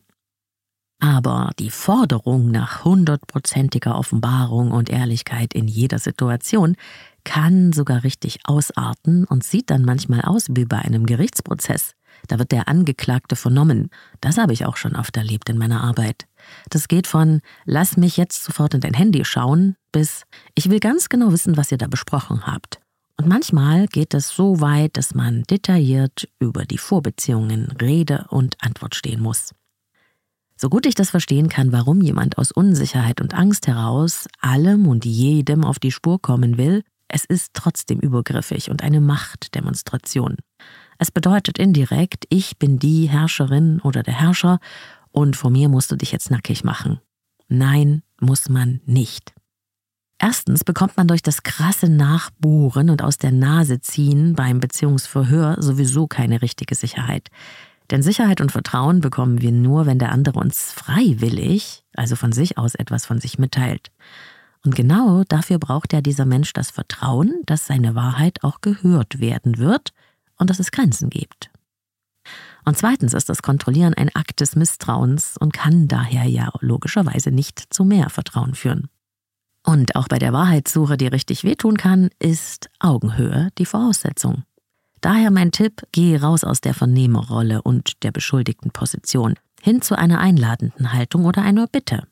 Aber 0.99 1.51
die 1.59 1.71
Forderung 1.71 2.51
nach 2.51 2.85
hundertprozentiger 2.85 3.97
Offenbarung 3.97 4.71
und 4.71 4.89
Ehrlichkeit 4.89 5.53
in 5.53 5.67
jeder 5.67 5.99
Situation 5.99 6.75
kann 7.23 7.73
sogar 7.73 8.03
richtig 8.03 8.39
ausarten 8.45 9.25
und 9.25 9.43
sieht 9.43 9.69
dann 9.69 9.83
manchmal 9.83 10.21
aus 10.21 10.45
wie 10.49 10.65
bei 10.65 10.77
einem 10.77 11.05
Gerichtsprozess. 11.05 11.93
Da 12.27 12.39
wird 12.39 12.51
der 12.51 12.67
Angeklagte 12.67 13.35
vernommen. 13.35 13.89
Das 14.21 14.37
habe 14.37 14.53
ich 14.53 14.65
auch 14.65 14.77
schon 14.77 14.95
oft 14.95 15.17
erlebt 15.17 15.49
in 15.49 15.57
meiner 15.57 15.83
Arbeit. 15.83 16.27
Das 16.69 16.87
geht 16.87 17.07
von 17.07 17.41
Lass 17.65 17.97
mich 17.97 18.17
jetzt 18.17 18.43
sofort 18.43 18.73
in 18.73 18.81
dein 18.81 18.93
Handy 18.93 19.25
schauen 19.25 19.75
bis 19.91 20.23
Ich 20.55 20.69
will 20.69 20.79
ganz 20.79 21.09
genau 21.09 21.31
wissen, 21.31 21.57
was 21.57 21.71
ihr 21.71 21.77
da 21.77 21.87
besprochen 21.87 22.45
habt. 22.47 22.79
Und 23.17 23.27
manchmal 23.27 23.87
geht 23.87 24.13
es 24.13 24.29
so 24.29 24.59
weit, 24.59 24.97
dass 24.97 25.15
man 25.15 25.43
detailliert 25.43 26.27
über 26.39 26.65
die 26.65 26.77
Vorbeziehungen 26.77 27.71
Rede 27.79 28.25
und 28.29 28.57
Antwort 28.59 28.95
stehen 28.95 29.21
muss. 29.21 29.51
So 30.57 30.69
gut 30.69 30.85
ich 30.85 30.95
das 30.95 31.09
verstehen 31.09 31.49
kann, 31.49 31.71
warum 31.71 32.01
jemand 32.01 32.37
aus 32.37 32.51
Unsicherheit 32.51 33.19
und 33.19 33.33
Angst 33.33 33.67
heraus 33.67 34.27
allem 34.39 34.87
und 34.87 35.05
jedem 35.05 35.65
auf 35.65 35.79
die 35.79 35.91
Spur 35.91 36.21
kommen 36.21 36.57
will, 36.57 36.83
es 37.07 37.25
ist 37.25 37.51
trotzdem 37.53 37.99
übergriffig 37.99 38.69
und 38.71 38.81
eine 38.81 39.01
Machtdemonstration. 39.01 40.37
Es 40.97 41.11
bedeutet 41.11 41.59
indirekt, 41.59 42.25
ich 42.29 42.57
bin 42.57 42.79
die 42.79 43.07
Herrscherin 43.09 43.81
oder 43.81 44.01
der 44.01 44.13
Herrscher 44.13 44.59
und 45.11 45.35
vor 45.35 45.51
mir 45.51 45.69
musst 45.69 45.91
du 45.91 45.97
dich 45.97 46.11
jetzt 46.11 46.31
nackig 46.31 46.63
machen. 46.63 46.99
Nein, 47.47 48.01
muss 48.19 48.49
man 48.49 48.81
nicht. 48.85 49.33
Erstens 50.17 50.63
bekommt 50.63 50.95
man 50.95 51.07
durch 51.07 51.21
das 51.21 51.43
krasse 51.43 51.89
Nachbohren 51.89 52.89
und 52.89 53.01
aus 53.01 53.17
der 53.17 53.31
Nase 53.31 53.81
ziehen 53.81 54.33
beim 54.33 54.61
Beziehungsverhör 54.61 55.57
sowieso 55.61 56.07
keine 56.07 56.41
richtige 56.41 56.75
Sicherheit. 56.75 57.29
Denn 57.91 58.01
Sicherheit 58.01 58.41
und 58.41 58.51
Vertrauen 58.51 59.01
bekommen 59.01 59.41
wir 59.41 59.51
nur, 59.51 59.85
wenn 59.85 59.99
der 59.99 60.11
andere 60.11 60.39
uns 60.39 60.71
freiwillig, 60.71 61.83
also 61.95 62.15
von 62.15 62.31
sich 62.31 62.57
aus 62.57 62.75
etwas 62.75 63.05
von 63.05 63.19
sich 63.19 63.37
mitteilt. 63.37 63.91
Und 64.63 64.75
genau 64.75 65.23
dafür 65.27 65.59
braucht 65.59 65.93
ja 65.93 66.01
dieser 66.01 66.25
Mensch 66.25 66.51
das 66.53 66.71
Vertrauen, 66.71 67.41
dass 67.45 67.67
seine 67.67 67.93
Wahrheit 67.93 68.43
auch 68.43 68.61
gehört 68.61 69.19
werden 69.19 69.59
wird 69.59 69.93
und 70.37 70.49
dass 70.49 70.59
es 70.59 70.71
Grenzen 70.71 71.11
gibt. 71.11 71.51
Und 72.65 72.75
zweitens 72.75 73.13
ist 73.13 73.29
das 73.29 73.43
Kontrollieren 73.43 73.93
ein 73.93 74.13
Akt 74.15 74.41
des 74.41 74.55
Misstrauens 74.55 75.37
und 75.37 75.53
kann 75.53 75.87
daher 75.87 76.25
ja 76.25 76.51
logischerweise 76.61 77.29
nicht 77.29 77.67
zu 77.71 77.85
mehr 77.85 78.09
Vertrauen 78.09 78.55
führen. 78.55 78.89
Und 79.63 79.95
auch 79.95 80.07
bei 80.07 80.17
der 80.17 80.33
Wahrheitssuche, 80.33 80.97
die 80.97 81.07
richtig 81.07 81.43
wehtun 81.43 81.77
kann, 81.77 82.09
ist 82.17 82.69
Augenhöhe 82.79 83.49
die 83.59 83.65
Voraussetzung. 83.65 84.43
Daher 85.05 85.29
mein 85.29 85.51
Tipp, 85.51 85.83
gehe 85.91 86.19
raus 86.19 86.43
aus 86.43 86.61
der 86.61 86.73
Vernehmerrolle 86.73 87.61
und 87.61 88.01
der 88.01 88.11
beschuldigten 88.11 88.71
Position 88.71 89.35
hin 89.61 89.83
zu 89.83 89.95
einer 89.95 90.19
einladenden 90.19 90.93
Haltung 90.93 91.25
oder 91.25 91.43
einer 91.43 91.67
Bitte. 91.67 92.07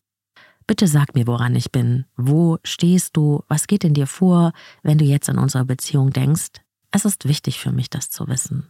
Bitte 0.67 0.85
sag 0.85 1.15
mir, 1.15 1.25
woran 1.25 1.55
ich 1.55 1.71
bin. 1.71 2.05
Wo 2.17 2.59
stehst 2.63 3.17
du? 3.17 3.41
Was 3.47 3.65
geht 3.65 3.83
in 3.83 3.95
dir 3.95 4.05
vor, 4.05 4.53
wenn 4.83 4.99
du 4.99 5.05
jetzt 5.05 5.27
an 5.27 5.39
unsere 5.39 5.65
Beziehung 5.65 6.11
denkst? 6.11 6.61
Es 6.91 7.03
ist 7.03 7.27
wichtig 7.27 7.59
für 7.59 7.71
mich, 7.71 7.89
das 7.89 8.11
zu 8.11 8.27
wissen. 8.27 8.67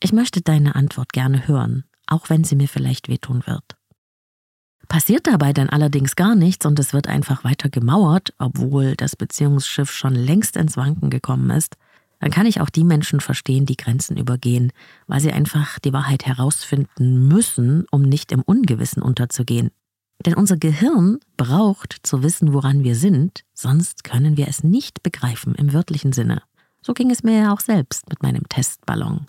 Ich 0.00 0.12
möchte 0.12 0.40
deine 0.40 0.74
Antwort 0.74 1.12
gerne 1.12 1.46
hören, 1.46 1.84
auch 2.08 2.30
wenn 2.30 2.42
sie 2.42 2.56
mir 2.56 2.66
vielleicht 2.66 3.08
wehtun 3.08 3.46
wird. 3.46 3.76
Passiert 4.88 5.28
dabei 5.28 5.52
dann 5.52 5.68
allerdings 5.68 6.16
gar 6.16 6.34
nichts 6.34 6.66
und 6.66 6.76
es 6.80 6.92
wird 6.92 7.06
einfach 7.06 7.44
weiter 7.44 7.68
gemauert, 7.68 8.34
obwohl 8.36 8.96
das 8.96 9.14
Beziehungsschiff 9.14 9.92
schon 9.92 10.16
längst 10.16 10.56
ins 10.56 10.76
Wanken 10.76 11.08
gekommen 11.08 11.50
ist, 11.50 11.76
dann 12.24 12.32
kann 12.32 12.46
ich 12.46 12.62
auch 12.62 12.70
die 12.70 12.84
Menschen 12.84 13.20
verstehen, 13.20 13.66
die 13.66 13.76
Grenzen 13.76 14.16
übergehen, 14.16 14.72
weil 15.06 15.20
sie 15.20 15.30
einfach 15.30 15.78
die 15.78 15.92
Wahrheit 15.92 16.24
herausfinden 16.24 17.28
müssen, 17.28 17.84
um 17.90 18.00
nicht 18.00 18.32
im 18.32 18.40
Ungewissen 18.40 19.02
unterzugehen. 19.02 19.72
Denn 20.24 20.32
unser 20.32 20.56
Gehirn 20.56 21.18
braucht 21.36 21.98
zu 22.02 22.22
wissen, 22.22 22.54
woran 22.54 22.82
wir 22.82 22.96
sind, 22.96 23.44
sonst 23.52 24.04
können 24.04 24.38
wir 24.38 24.48
es 24.48 24.64
nicht 24.64 25.02
begreifen 25.02 25.54
im 25.54 25.74
wörtlichen 25.74 26.14
Sinne. 26.14 26.40
So 26.80 26.94
ging 26.94 27.10
es 27.10 27.24
mir 27.24 27.40
ja 27.40 27.52
auch 27.52 27.60
selbst 27.60 28.08
mit 28.08 28.22
meinem 28.22 28.48
Testballon. 28.48 29.26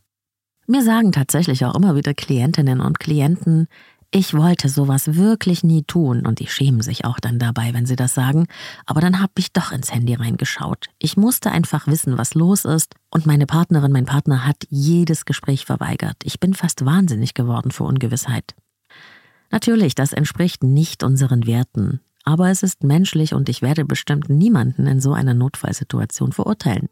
Mir 0.66 0.82
sagen 0.82 1.12
tatsächlich 1.12 1.66
auch 1.66 1.76
immer 1.76 1.98
wieder 1.98 2.14
Klientinnen 2.14 2.80
und 2.80 3.02
Klienten, 3.02 3.68
ich 4.12 4.34
wollte 4.34 4.70
sowas 4.70 5.16
wirklich 5.16 5.64
nie 5.64 5.84
tun 5.84 6.26
und 6.26 6.40
die 6.40 6.48
schämen 6.48 6.82
sich 6.82 7.06
auch 7.06 7.20
dann 7.20 7.40
dabei, 7.40 7.74
wenn 7.74 7.86
sie 7.86 7.96
das 7.96 8.14
sagen, 8.14 8.48
aber 8.86 9.02
dann 9.02 9.20
habe 9.20 9.34
ich 9.38 9.52
doch 9.52 9.72
ins 9.72 9.94
Handy 9.94 10.14
reingeschaut. 10.14 10.88
Ich 11.00 11.18
musste 11.18 11.52
einfach 11.52 11.88
wissen, 11.88 12.18
was 12.18 12.34
los 12.34 12.66
ist 12.66 12.96
und 13.10 13.26
meine 13.26 13.46
Partnerin, 13.46 13.92
mein 13.92 14.06
Partner 14.06 14.46
hat 14.46 14.66
jedes 14.70 15.26
Gespräch 15.26 15.66
verweigert. 15.66 16.18
Ich 16.24 16.40
bin 16.40 16.54
fast 16.54 16.86
wahnsinnig 16.86 17.34
geworden 17.34 17.72
vor 17.72 17.88
Ungewissheit. 17.88 18.56
Natürlich, 19.52 19.96
das 19.96 20.14
entspricht 20.14 20.64
nicht 20.64 21.04
unseren 21.04 21.46
Werten, 21.46 22.00
aber 22.24 22.50
es 22.50 22.64
ist 22.64 22.84
menschlich 22.84 23.34
und 23.34 23.50
ich 23.50 23.62
werde 23.62 23.86
bestimmt 23.86 24.30
niemanden 24.30 24.88
in 24.88 25.00
so 25.00 25.14
einer 25.14 25.34
Notfallsituation 25.34 26.32
verurteilen. 26.32 26.90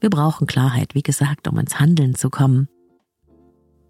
Wir 0.00 0.10
brauchen 0.10 0.46
Klarheit, 0.46 0.94
wie 0.94 1.02
gesagt, 1.02 1.48
um 1.48 1.58
ins 1.58 1.78
Handeln 1.78 2.14
zu 2.14 2.30
kommen. 2.30 2.68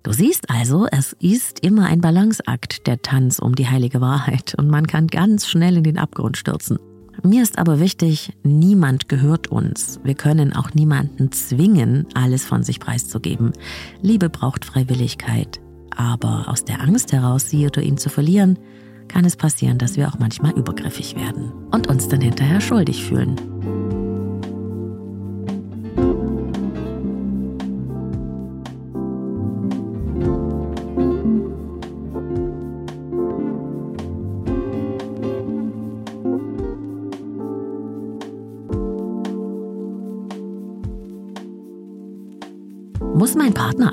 Du 0.03 0.13
siehst 0.13 0.49
also, 0.49 0.87
es 0.91 1.15
ist 1.21 1.61
immer 1.61 1.85
ein 1.85 2.01
Balanceakt, 2.01 2.87
der 2.87 3.03
Tanz 3.03 3.39
um 3.39 3.55
die 3.55 3.69
heilige 3.69 4.01
Wahrheit, 4.01 4.55
und 4.57 4.69
man 4.69 4.87
kann 4.87 5.09
ganz 5.09 5.47
schnell 5.47 5.77
in 5.77 5.85
den 5.85 5.99
Abgrund 5.99 6.39
stürzen. 6.39 6.79
Mir 7.23 7.43
ist 7.43 7.59
aber 7.59 7.81
wichtig, 7.81 8.33
niemand 8.43 9.11
gehört 9.11 9.49
uns. 9.49 10.01
Wir 10.03 10.15
können 10.15 10.55
auch 10.55 10.73
niemanden 10.73 11.33
zwingen, 11.33 12.07
alles 12.15 12.47
von 12.47 12.63
sich 12.63 12.81
preiszugeben. 12.81 13.53
Liebe 14.01 14.31
braucht 14.31 14.65
Freiwilligkeit. 14.65 15.61
Aber 15.95 16.49
aus 16.49 16.65
der 16.65 16.81
Angst 16.81 17.13
heraus, 17.13 17.51
sie 17.51 17.67
oder 17.67 17.83
ihn 17.83 17.99
zu 17.99 18.09
verlieren, 18.09 18.59
kann 19.07 19.27
es 19.27 19.37
passieren, 19.37 19.77
dass 19.77 19.97
wir 19.97 20.09
auch 20.09 20.19
manchmal 20.19 20.53
übergriffig 20.53 21.15
werden 21.15 21.53
und 21.73 21.89
uns 21.89 22.09
dann 22.09 22.23
hinterher 22.23 22.63
schuldig 22.63 23.05
fühlen. 23.05 23.37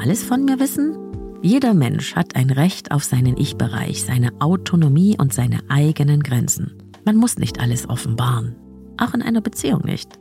Alles 0.07 0.23
von 0.23 0.45
mir 0.45 0.57
wissen? 0.57 0.95
Jeder 1.41 1.73
Mensch 1.73 2.15
hat 2.15 2.37
ein 2.37 2.49
Recht 2.49 2.91
auf 2.91 3.03
seinen 3.03 3.35
Ich-Bereich, 3.35 4.05
seine 4.05 4.31
Autonomie 4.39 5.17
und 5.19 5.33
seine 5.33 5.59
eigenen 5.67 6.23
Grenzen. 6.23 6.81
Man 7.03 7.17
muss 7.17 7.37
nicht 7.37 7.59
alles 7.59 7.89
offenbaren. 7.89 8.55
Auch 8.97 9.13
in 9.13 9.21
einer 9.21 9.41
Beziehung 9.41 9.81
nicht. 9.83 10.17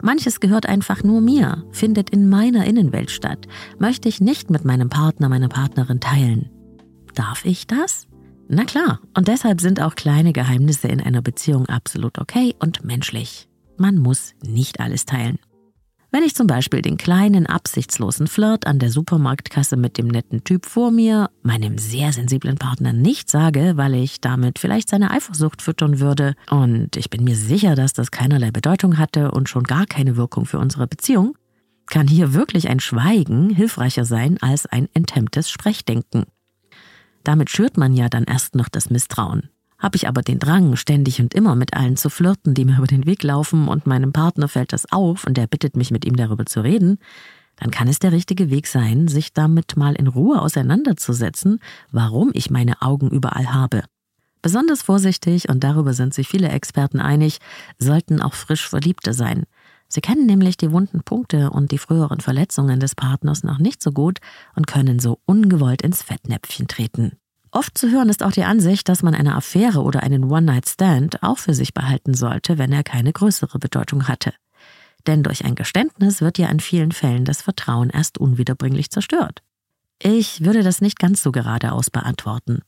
Manches 0.00 0.38
gehört 0.38 0.66
einfach 0.66 1.02
nur 1.02 1.20
mir, 1.20 1.64
findet 1.72 2.10
in 2.10 2.28
meiner 2.28 2.64
Innenwelt 2.64 3.10
statt, 3.10 3.48
möchte 3.80 4.08
ich 4.08 4.20
nicht 4.20 4.50
mit 4.50 4.64
meinem 4.64 4.88
Partner, 4.88 5.28
meiner 5.28 5.48
Partnerin 5.48 5.98
teilen. 5.98 6.48
Darf 7.16 7.44
ich 7.44 7.66
das? 7.66 8.06
Na 8.46 8.64
klar, 8.64 9.00
und 9.16 9.26
deshalb 9.26 9.60
sind 9.60 9.82
auch 9.82 9.96
kleine 9.96 10.32
Geheimnisse 10.32 10.86
in 10.86 11.00
einer 11.00 11.22
Beziehung 11.22 11.66
absolut 11.66 12.20
okay 12.20 12.54
und 12.60 12.84
menschlich. 12.84 13.48
Man 13.78 13.96
muss 13.96 14.34
nicht 14.44 14.78
alles 14.78 15.06
teilen. 15.06 15.40
Wenn 16.14 16.22
ich 16.22 16.36
zum 16.36 16.46
Beispiel 16.46 16.80
den 16.80 16.96
kleinen, 16.96 17.46
absichtslosen 17.46 18.28
Flirt 18.28 18.68
an 18.68 18.78
der 18.78 18.88
Supermarktkasse 18.92 19.76
mit 19.76 19.98
dem 19.98 20.06
netten 20.06 20.44
Typ 20.44 20.64
vor 20.64 20.92
mir, 20.92 21.28
meinem 21.42 21.76
sehr 21.76 22.12
sensiblen 22.12 22.54
Partner 22.54 22.92
nicht 22.92 23.28
sage, 23.28 23.72
weil 23.74 23.94
ich 23.94 24.20
damit 24.20 24.60
vielleicht 24.60 24.90
seine 24.90 25.10
Eifersucht 25.10 25.60
füttern 25.60 25.98
würde, 25.98 26.36
und 26.48 26.96
ich 26.96 27.10
bin 27.10 27.24
mir 27.24 27.34
sicher, 27.34 27.74
dass 27.74 27.94
das 27.94 28.12
keinerlei 28.12 28.52
Bedeutung 28.52 28.96
hatte 28.96 29.32
und 29.32 29.48
schon 29.48 29.64
gar 29.64 29.86
keine 29.86 30.16
Wirkung 30.16 30.46
für 30.46 30.60
unsere 30.60 30.86
Beziehung, 30.86 31.36
kann 31.86 32.06
hier 32.06 32.32
wirklich 32.32 32.68
ein 32.68 32.78
Schweigen 32.78 33.50
hilfreicher 33.50 34.04
sein 34.04 34.40
als 34.40 34.66
ein 34.66 34.88
enthemmtes 34.94 35.50
Sprechdenken. 35.50 36.26
Damit 37.24 37.50
schürt 37.50 37.76
man 37.76 37.92
ja 37.92 38.08
dann 38.08 38.22
erst 38.22 38.54
noch 38.54 38.68
das 38.68 38.88
Misstrauen. 38.88 39.48
Habe 39.84 39.96
ich 39.96 40.08
aber 40.08 40.22
den 40.22 40.38
Drang, 40.38 40.76
ständig 40.76 41.20
und 41.20 41.34
immer 41.34 41.54
mit 41.54 41.74
allen 41.74 41.98
zu 41.98 42.08
flirten, 42.08 42.54
die 42.54 42.64
mir 42.64 42.78
über 42.78 42.86
den 42.86 43.04
Weg 43.04 43.22
laufen, 43.22 43.68
und 43.68 43.86
meinem 43.86 44.14
Partner 44.14 44.48
fällt 44.48 44.72
das 44.72 44.90
auf 44.90 45.26
und 45.26 45.36
er 45.36 45.46
bittet 45.46 45.76
mich, 45.76 45.90
mit 45.90 46.06
ihm 46.06 46.16
darüber 46.16 46.46
zu 46.46 46.62
reden, 46.62 46.96
dann 47.56 47.70
kann 47.70 47.86
es 47.86 47.98
der 47.98 48.10
richtige 48.10 48.48
Weg 48.48 48.66
sein, 48.66 49.08
sich 49.08 49.34
damit 49.34 49.76
mal 49.76 49.94
in 49.94 50.06
Ruhe 50.06 50.40
auseinanderzusetzen, 50.40 51.60
warum 51.92 52.30
ich 52.32 52.48
meine 52.48 52.80
Augen 52.80 53.10
überall 53.10 53.52
habe. 53.52 53.82
Besonders 54.40 54.80
vorsichtig, 54.80 55.50
und 55.50 55.62
darüber 55.62 55.92
sind 55.92 56.14
sich 56.14 56.28
viele 56.28 56.48
Experten 56.48 56.98
einig, 56.98 57.36
sollten 57.78 58.22
auch 58.22 58.32
frisch 58.32 58.66
Verliebte 58.66 59.12
sein. 59.12 59.44
Sie 59.88 60.00
kennen 60.00 60.24
nämlich 60.24 60.56
die 60.56 60.72
wunden 60.72 61.02
Punkte 61.02 61.50
und 61.50 61.72
die 61.72 61.78
früheren 61.78 62.20
Verletzungen 62.20 62.80
des 62.80 62.94
Partners 62.94 63.44
noch 63.44 63.58
nicht 63.58 63.82
so 63.82 63.92
gut 63.92 64.20
und 64.56 64.66
können 64.66 64.98
so 64.98 65.18
ungewollt 65.26 65.82
ins 65.82 66.02
Fettnäpfchen 66.02 66.68
treten. 66.68 67.18
Oft 67.54 67.78
zu 67.78 67.88
hören 67.88 68.08
ist 68.08 68.24
auch 68.24 68.32
die 68.32 68.42
Ansicht, 68.42 68.88
dass 68.88 69.04
man 69.04 69.14
eine 69.14 69.36
Affäre 69.36 69.82
oder 69.82 70.02
einen 70.02 70.24
One-Night-Stand 70.24 71.22
auch 71.22 71.38
für 71.38 71.54
sich 71.54 71.72
behalten 71.72 72.12
sollte, 72.12 72.58
wenn 72.58 72.72
er 72.72 72.82
keine 72.82 73.12
größere 73.12 73.60
Bedeutung 73.60 74.08
hatte. 74.08 74.34
Denn 75.06 75.22
durch 75.22 75.44
ein 75.44 75.54
Geständnis 75.54 76.20
wird 76.20 76.36
ja 76.38 76.48
in 76.48 76.58
vielen 76.58 76.90
Fällen 76.90 77.24
das 77.24 77.42
Vertrauen 77.42 77.90
erst 77.90 78.18
unwiederbringlich 78.18 78.90
zerstört. 78.90 79.44
Ich 80.02 80.44
würde 80.44 80.64
das 80.64 80.80
nicht 80.80 80.98
ganz 80.98 81.22
so 81.22 81.30
geradeaus 81.30 81.90
beantworten. 81.90 82.62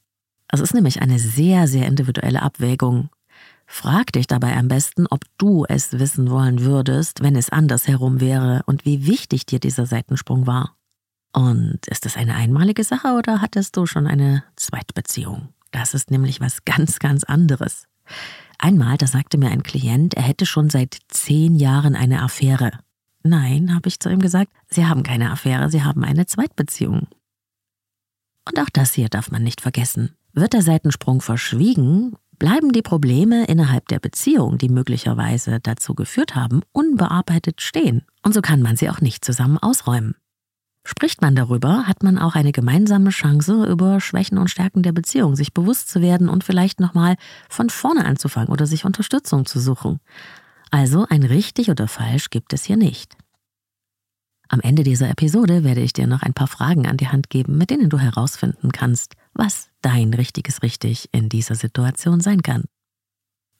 Es 0.46 0.60
ist 0.60 0.72
nämlich 0.72 1.02
eine 1.02 1.18
sehr, 1.18 1.66
sehr 1.66 1.88
individuelle 1.88 2.42
Abwägung. 2.42 3.08
Frag 3.66 4.12
dich 4.12 4.28
dabei 4.28 4.56
am 4.56 4.68
besten, 4.68 5.08
ob 5.08 5.24
du 5.36 5.64
es 5.68 5.98
wissen 5.98 6.30
wollen 6.30 6.60
würdest, 6.60 7.24
wenn 7.24 7.34
es 7.34 7.50
andersherum 7.50 8.20
wäre 8.20 8.62
und 8.66 8.84
wie 8.84 9.04
wichtig 9.08 9.46
dir 9.46 9.58
dieser 9.58 9.86
Seitensprung 9.86 10.46
war. 10.46 10.76
Und 11.36 11.86
ist 11.88 12.06
das 12.06 12.16
eine 12.16 12.34
einmalige 12.34 12.82
Sache 12.82 13.08
oder 13.08 13.42
hattest 13.42 13.76
du 13.76 13.84
schon 13.84 14.06
eine 14.06 14.42
Zweitbeziehung? 14.56 15.50
Das 15.70 15.92
ist 15.92 16.10
nämlich 16.10 16.40
was 16.40 16.64
ganz, 16.64 16.98
ganz 16.98 17.24
anderes. 17.24 17.84
Einmal, 18.58 18.96
da 18.96 19.06
sagte 19.06 19.36
mir 19.36 19.50
ein 19.50 19.62
Klient, 19.62 20.14
er 20.14 20.22
hätte 20.22 20.46
schon 20.46 20.70
seit 20.70 20.96
zehn 21.08 21.56
Jahren 21.56 21.94
eine 21.94 22.22
Affäre. 22.22 22.70
Nein, 23.22 23.74
habe 23.74 23.88
ich 23.88 24.00
zu 24.00 24.08
ihm 24.08 24.20
gesagt, 24.20 24.50
Sie 24.70 24.86
haben 24.86 25.02
keine 25.02 25.30
Affäre, 25.30 25.68
Sie 25.68 25.84
haben 25.84 26.04
eine 26.04 26.24
Zweitbeziehung. 26.24 27.06
Und 28.48 28.58
auch 28.58 28.70
das 28.72 28.94
hier 28.94 29.10
darf 29.10 29.30
man 29.30 29.42
nicht 29.42 29.60
vergessen. 29.60 30.16
Wird 30.32 30.54
der 30.54 30.62
Seitensprung 30.62 31.20
verschwiegen, 31.20 32.16
bleiben 32.38 32.72
die 32.72 32.80
Probleme 32.80 33.44
innerhalb 33.44 33.88
der 33.88 33.98
Beziehung, 33.98 34.56
die 34.56 34.70
möglicherweise 34.70 35.60
dazu 35.60 35.94
geführt 35.94 36.34
haben, 36.34 36.62
unbearbeitet 36.72 37.60
stehen. 37.60 38.06
Und 38.22 38.32
so 38.32 38.40
kann 38.40 38.62
man 38.62 38.76
sie 38.76 38.88
auch 38.88 39.02
nicht 39.02 39.22
zusammen 39.22 39.58
ausräumen. 39.58 40.14
Spricht 40.88 41.20
man 41.20 41.34
darüber, 41.34 41.88
hat 41.88 42.04
man 42.04 42.16
auch 42.16 42.36
eine 42.36 42.52
gemeinsame 42.52 43.10
Chance, 43.10 43.66
über 43.66 44.00
Schwächen 44.00 44.38
und 44.38 44.48
Stärken 44.48 44.84
der 44.84 44.92
Beziehung 44.92 45.34
sich 45.34 45.52
bewusst 45.52 45.88
zu 45.88 46.00
werden 46.00 46.28
und 46.28 46.44
vielleicht 46.44 46.78
nochmal 46.78 47.16
von 47.48 47.70
vorne 47.70 48.04
anzufangen 48.04 48.50
oder 48.50 48.66
sich 48.66 48.84
Unterstützung 48.84 49.46
zu 49.46 49.58
suchen. 49.58 49.98
Also 50.70 51.04
ein 51.10 51.24
richtig 51.24 51.70
oder 51.70 51.88
falsch 51.88 52.30
gibt 52.30 52.52
es 52.52 52.62
hier 52.62 52.76
nicht. 52.76 53.16
Am 54.48 54.60
Ende 54.60 54.84
dieser 54.84 55.10
Episode 55.10 55.64
werde 55.64 55.80
ich 55.80 55.92
dir 55.92 56.06
noch 56.06 56.22
ein 56.22 56.34
paar 56.34 56.46
Fragen 56.46 56.86
an 56.86 56.96
die 56.96 57.08
Hand 57.08 57.30
geben, 57.30 57.58
mit 57.58 57.70
denen 57.70 57.90
du 57.90 57.98
herausfinden 57.98 58.70
kannst, 58.70 59.14
was 59.34 59.70
dein 59.82 60.14
richtiges 60.14 60.62
Richtig 60.62 61.08
in 61.10 61.28
dieser 61.28 61.56
Situation 61.56 62.20
sein 62.20 62.42
kann. 62.42 62.62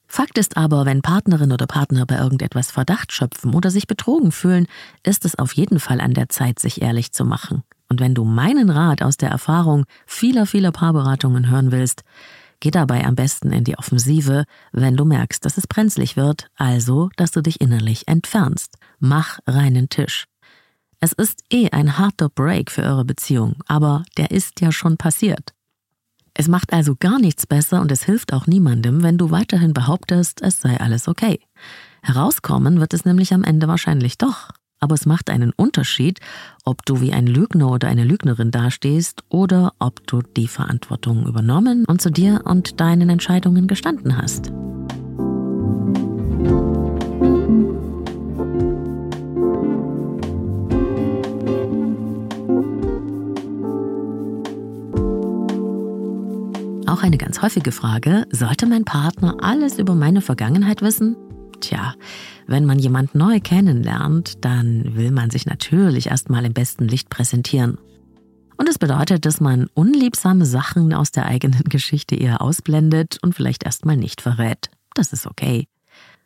Fakt 0.07 0.37
ist 0.37 0.55
aber, 0.55 0.85
wenn 0.85 1.01
Partnerin 1.01 1.51
oder 1.51 1.67
Partner 1.67 2.05
bei 2.05 2.17
irgendetwas 2.17 2.71
Verdacht 2.71 3.11
schöpfen 3.11 3.53
oder 3.53 3.69
sich 3.69 3.87
betrogen 3.87 4.31
fühlen, 4.31 4.67
ist 5.03 5.25
es 5.25 5.37
auf 5.37 5.53
jeden 5.53 5.79
Fall 5.79 5.99
an 5.99 6.13
der 6.13 6.29
Zeit, 6.29 6.59
sich 6.59 6.81
ehrlich 6.81 7.11
zu 7.11 7.25
machen. 7.25 7.63
Und 7.89 7.99
wenn 7.99 8.15
du 8.15 8.23
meinen 8.23 8.69
Rat 8.69 9.01
aus 9.01 9.17
der 9.17 9.29
Erfahrung 9.29 9.85
vieler, 10.05 10.45
vieler 10.45 10.71
Paarberatungen 10.71 11.49
hören 11.49 11.71
willst, 11.71 12.03
geh 12.59 12.71
dabei 12.71 13.05
am 13.05 13.15
besten 13.15 13.51
in 13.51 13.63
die 13.63 13.77
Offensive, 13.77 14.45
wenn 14.71 14.97
du 14.97 15.05
merkst, 15.05 15.43
dass 15.45 15.57
es 15.57 15.67
brenzlig 15.67 16.15
wird, 16.15 16.47
also, 16.55 17.09
dass 17.17 17.31
du 17.31 17.41
dich 17.41 17.61
innerlich 17.61 18.07
entfernst. 18.07 18.77
Mach 18.99 19.39
reinen 19.45 19.89
Tisch. 19.89 20.25
Es 20.99 21.11
ist 21.11 21.43
eh 21.51 21.69
ein 21.69 21.97
harter 21.97 22.29
Break 22.29 22.71
für 22.71 22.81
eure 22.81 23.05
Beziehung, 23.05 23.57
aber 23.67 24.03
der 24.17 24.31
ist 24.31 24.61
ja 24.61 24.71
schon 24.71 24.97
passiert. 24.97 25.53
Es 26.39 26.47
macht 26.47 26.71
also 26.71 26.95
gar 26.95 27.17
nichts 27.17 27.47
besser 27.47 27.81
und 27.81 27.91
es 27.91 28.03
hilft 28.03 28.31
auch 28.31 28.45
niemandem, 28.45 29.01
wenn 29.01 29.17
du 29.17 29.31
weiterhin 29.31 29.73
behauptest, 29.73 30.43
es 30.43 30.61
sei 30.61 30.79
alles 30.79 31.07
okay. 31.07 31.39
Herauskommen 32.03 32.79
wird 32.79 32.93
es 32.93 33.05
nämlich 33.05 33.33
am 33.33 33.43
Ende 33.43 33.67
wahrscheinlich 33.67 34.19
doch. 34.19 34.51
Aber 34.79 34.93
es 34.93 35.07
macht 35.07 35.31
einen 35.31 35.51
Unterschied, 35.51 36.19
ob 36.63 36.85
du 36.85 37.01
wie 37.01 37.11
ein 37.11 37.25
Lügner 37.25 37.71
oder 37.71 37.87
eine 37.87 38.03
Lügnerin 38.03 38.51
dastehst 38.51 39.23
oder 39.29 39.73
ob 39.79 40.05
du 40.05 40.21
die 40.21 40.47
Verantwortung 40.47 41.25
übernommen 41.25 41.85
und 41.85 42.03
zu 42.03 42.11
dir 42.11 42.41
und 42.45 42.79
deinen 42.79 43.09
Entscheidungen 43.09 43.65
gestanden 43.65 44.15
hast. 44.15 44.51
Auch 56.97 57.03
eine 57.03 57.19
ganz 57.19 57.43
häufige 57.43 57.71
Frage, 57.71 58.25
sollte 58.31 58.65
mein 58.65 58.83
Partner 58.83 59.37
alles 59.43 59.77
über 59.77 59.93
meine 59.93 60.19
Vergangenheit 60.19 60.81
wissen? 60.81 61.15
Tja, 61.61 61.93
wenn 62.47 62.65
man 62.65 62.79
jemand 62.79 63.13
neu 63.13 63.39
kennenlernt, 63.39 64.43
dann 64.43 64.95
will 64.95 65.11
man 65.11 65.29
sich 65.29 65.45
natürlich 65.45 66.07
erstmal 66.07 66.43
im 66.43 66.53
besten 66.53 66.87
Licht 66.87 67.11
präsentieren. 67.11 67.77
Und 68.57 68.67
es 68.67 68.79
bedeutet, 68.79 69.27
dass 69.27 69.39
man 69.39 69.67
unliebsame 69.75 70.47
Sachen 70.47 70.91
aus 70.91 71.11
der 71.11 71.27
eigenen 71.27 71.63
Geschichte 71.69 72.15
eher 72.15 72.41
ausblendet 72.41 73.19
und 73.21 73.35
vielleicht 73.35 73.63
erstmal 73.63 73.95
nicht 73.95 74.19
verrät. 74.19 74.71
Das 74.95 75.13
ist 75.13 75.27
okay. 75.27 75.67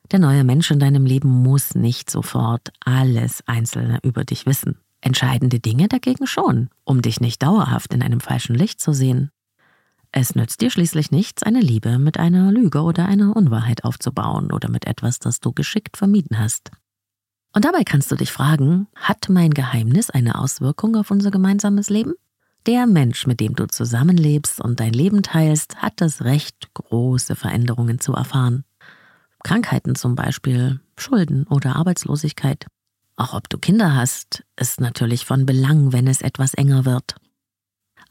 Der 0.09 0.19
neue 0.19 0.45
Mensch 0.45 0.71
in 0.71 0.79
deinem 0.79 1.05
Leben 1.05 1.27
muss 1.27 1.75
nicht 1.75 2.09
sofort 2.09 2.69
alles 2.85 3.43
Einzelne 3.45 3.99
über 4.03 4.23
dich 4.23 4.45
wissen. 4.45 4.77
Entscheidende 5.01 5.59
Dinge 5.59 5.89
dagegen 5.89 6.27
schon, 6.27 6.69
um 6.85 7.01
dich 7.01 7.19
nicht 7.19 7.43
dauerhaft 7.43 7.93
in 7.93 8.01
einem 8.01 8.21
falschen 8.21 8.55
Licht 8.55 8.79
zu 8.79 8.93
sehen. 8.93 9.31
Es 10.11 10.35
nützt 10.35 10.59
dir 10.59 10.69
schließlich 10.69 11.11
nichts, 11.11 11.41
eine 11.41 11.61
Liebe 11.61 11.97
mit 11.97 12.19
einer 12.19 12.51
Lüge 12.51 12.81
oder 12.81 13.05
einer 13.05 13.35
Unwahrheit 13.35 13.85
aufzubauen 13.85 14.51
oder 14.51 14.69
mit 14.69 14.85
etwas, 14.85 15.19
das 15.19 15.39
du 15.39 15.53
geschickt 15.53 15.95
vermieden 15.95 16.37
hast. 16.37 16.71
Und 17.53 17.65
dabei 17.65 17.83
kannst 17.83 18.11
du 18.11 18.15
dich 18.15 18.31
fragen, 18.31 18.87
hat 18.95 19.29
mein 19.29 19.51
Geheimnis 19.51 20.09
eine 20.09 20.39
Auswirkung 20.39 20.95
auf 20.95 21.11
unser 21.11 21.31
gemeinsames 21.31 21.89
Leben? 21.89 22.13
Der 22.65 22.87
Mensch, 22.87 23.25
mit 23.25 23.39
dem 23.39 23.55
du 23.55 23.67
zusammenlebst 23.67 24.61
und 24.61 24.79
dein 24.79 24.93
Leben 24.93 25.23
teilst, 25.23 25.77
hat 25.77 25.93
das 25.95 26.23
Recht, 26.23 26.73
große 26.73 27.35
Veränderungen 27.35 27.99
zu 27.99 28.13
erfahren. 28.13 28.65
Krankheiten 29.43 29.95
zum 29.95 30.15
Beispiel, 30.15 30.79
Schulden 30.97 31.47
oder 31.47 31.75
Arbeitslosigkeit. 31.75 32.67
Auch 33.15 33.33
ob 33.33 33.49
du 33.49 33.57
Kinder 33.57 33.95
hast, 33.95 34.43
ist 34.59 34.79
natürlich 34.79 35.25
von 35.25 35.45
Belang, 35.45 35.91
wenn 35.91 36.07
es 36.07 36.21
etwas 36.21 36.53
enger 36.53 36.85
wird. 36.85 37.15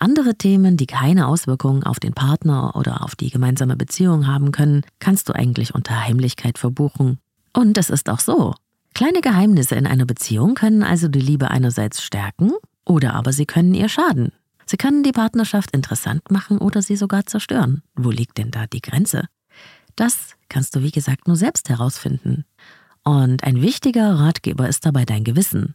Andere 0.02 0.34
Themen, 0.34 0.78
die 0.78 0.86
keine 0.86 1.26
Auswirkungen 1.26 1.84
auf 1.84 2.00
den 2.00 2.14
Partner 2.14 2.74
oder 2.74 3.04
auf 3.04 3.14
die 3.14 3.28
gemeinsame 3.28 3.76
Beziehung 3.76 4.26
haben 4.26 4.50
können, 4.50 4.82
kannst 4.98 5.28
du 5.28 5.34
eigentlich 5.34 5.74
unter 5.74 6.02
Heimlichkeit 6.04 6.56
verbuchen. 6.56 7.18
Und 7.52 7.76
es 7.76 7.90
ist 7.90 8.08
auch 8.08 8.18
so. 8.18 8.54
Kleine 8.94 9.20
Geheimnisse 9.20 9.74
in 9.74 9.86
einer 9.86 10.06
Beziehung 10.06 10.54
können 10.54 10.82
also 10.82 11.08
die 11.08 11.20
Liebe 11.20 11.50
einerseits 11.50 12.02
stärken 12.02 12.52
oder 12.86 13.12
aber 13.12 13.34
sie 13.34 13.44
können 13.44 13.74
ihr 13.74 13.90
schaden. 13.90 14.32
Sie 14.64 14.78
können 14.78 15.02
die 15.02 15.12
Partnerschaft 15.12 15.72
interessant 15.72 16.30
machen 16.30 16.56
oder 16.58 16.80
sie 16.80 16.96
sogar 16.96 17.26
zerstören. 17.26 17.82
Wo 17.94 18.10
liegt 18.10 18.38
denn 18.38 18.50
da 18.50 18.66
die 18.66 18.80
Grenze? 18.80 19.26
Das 19.96 20.34
kannst 20.48 20.74
du, 20.74 20.82
wie 20.82 20.92
gesagt, 20.92 21.28
nur 21.28 21.36
selbst 21.36 21.68
herausfinden. 21.68 22.46
Und 23.04 23.44
ein 23.44 23.60
wichtiger 23.60 24.18
Ratgeber 24.18 24.66
ist 24.66 24.86
dabei 24.86 25.04
dein 25.04 25.24
Gewissen. 25.24 25.74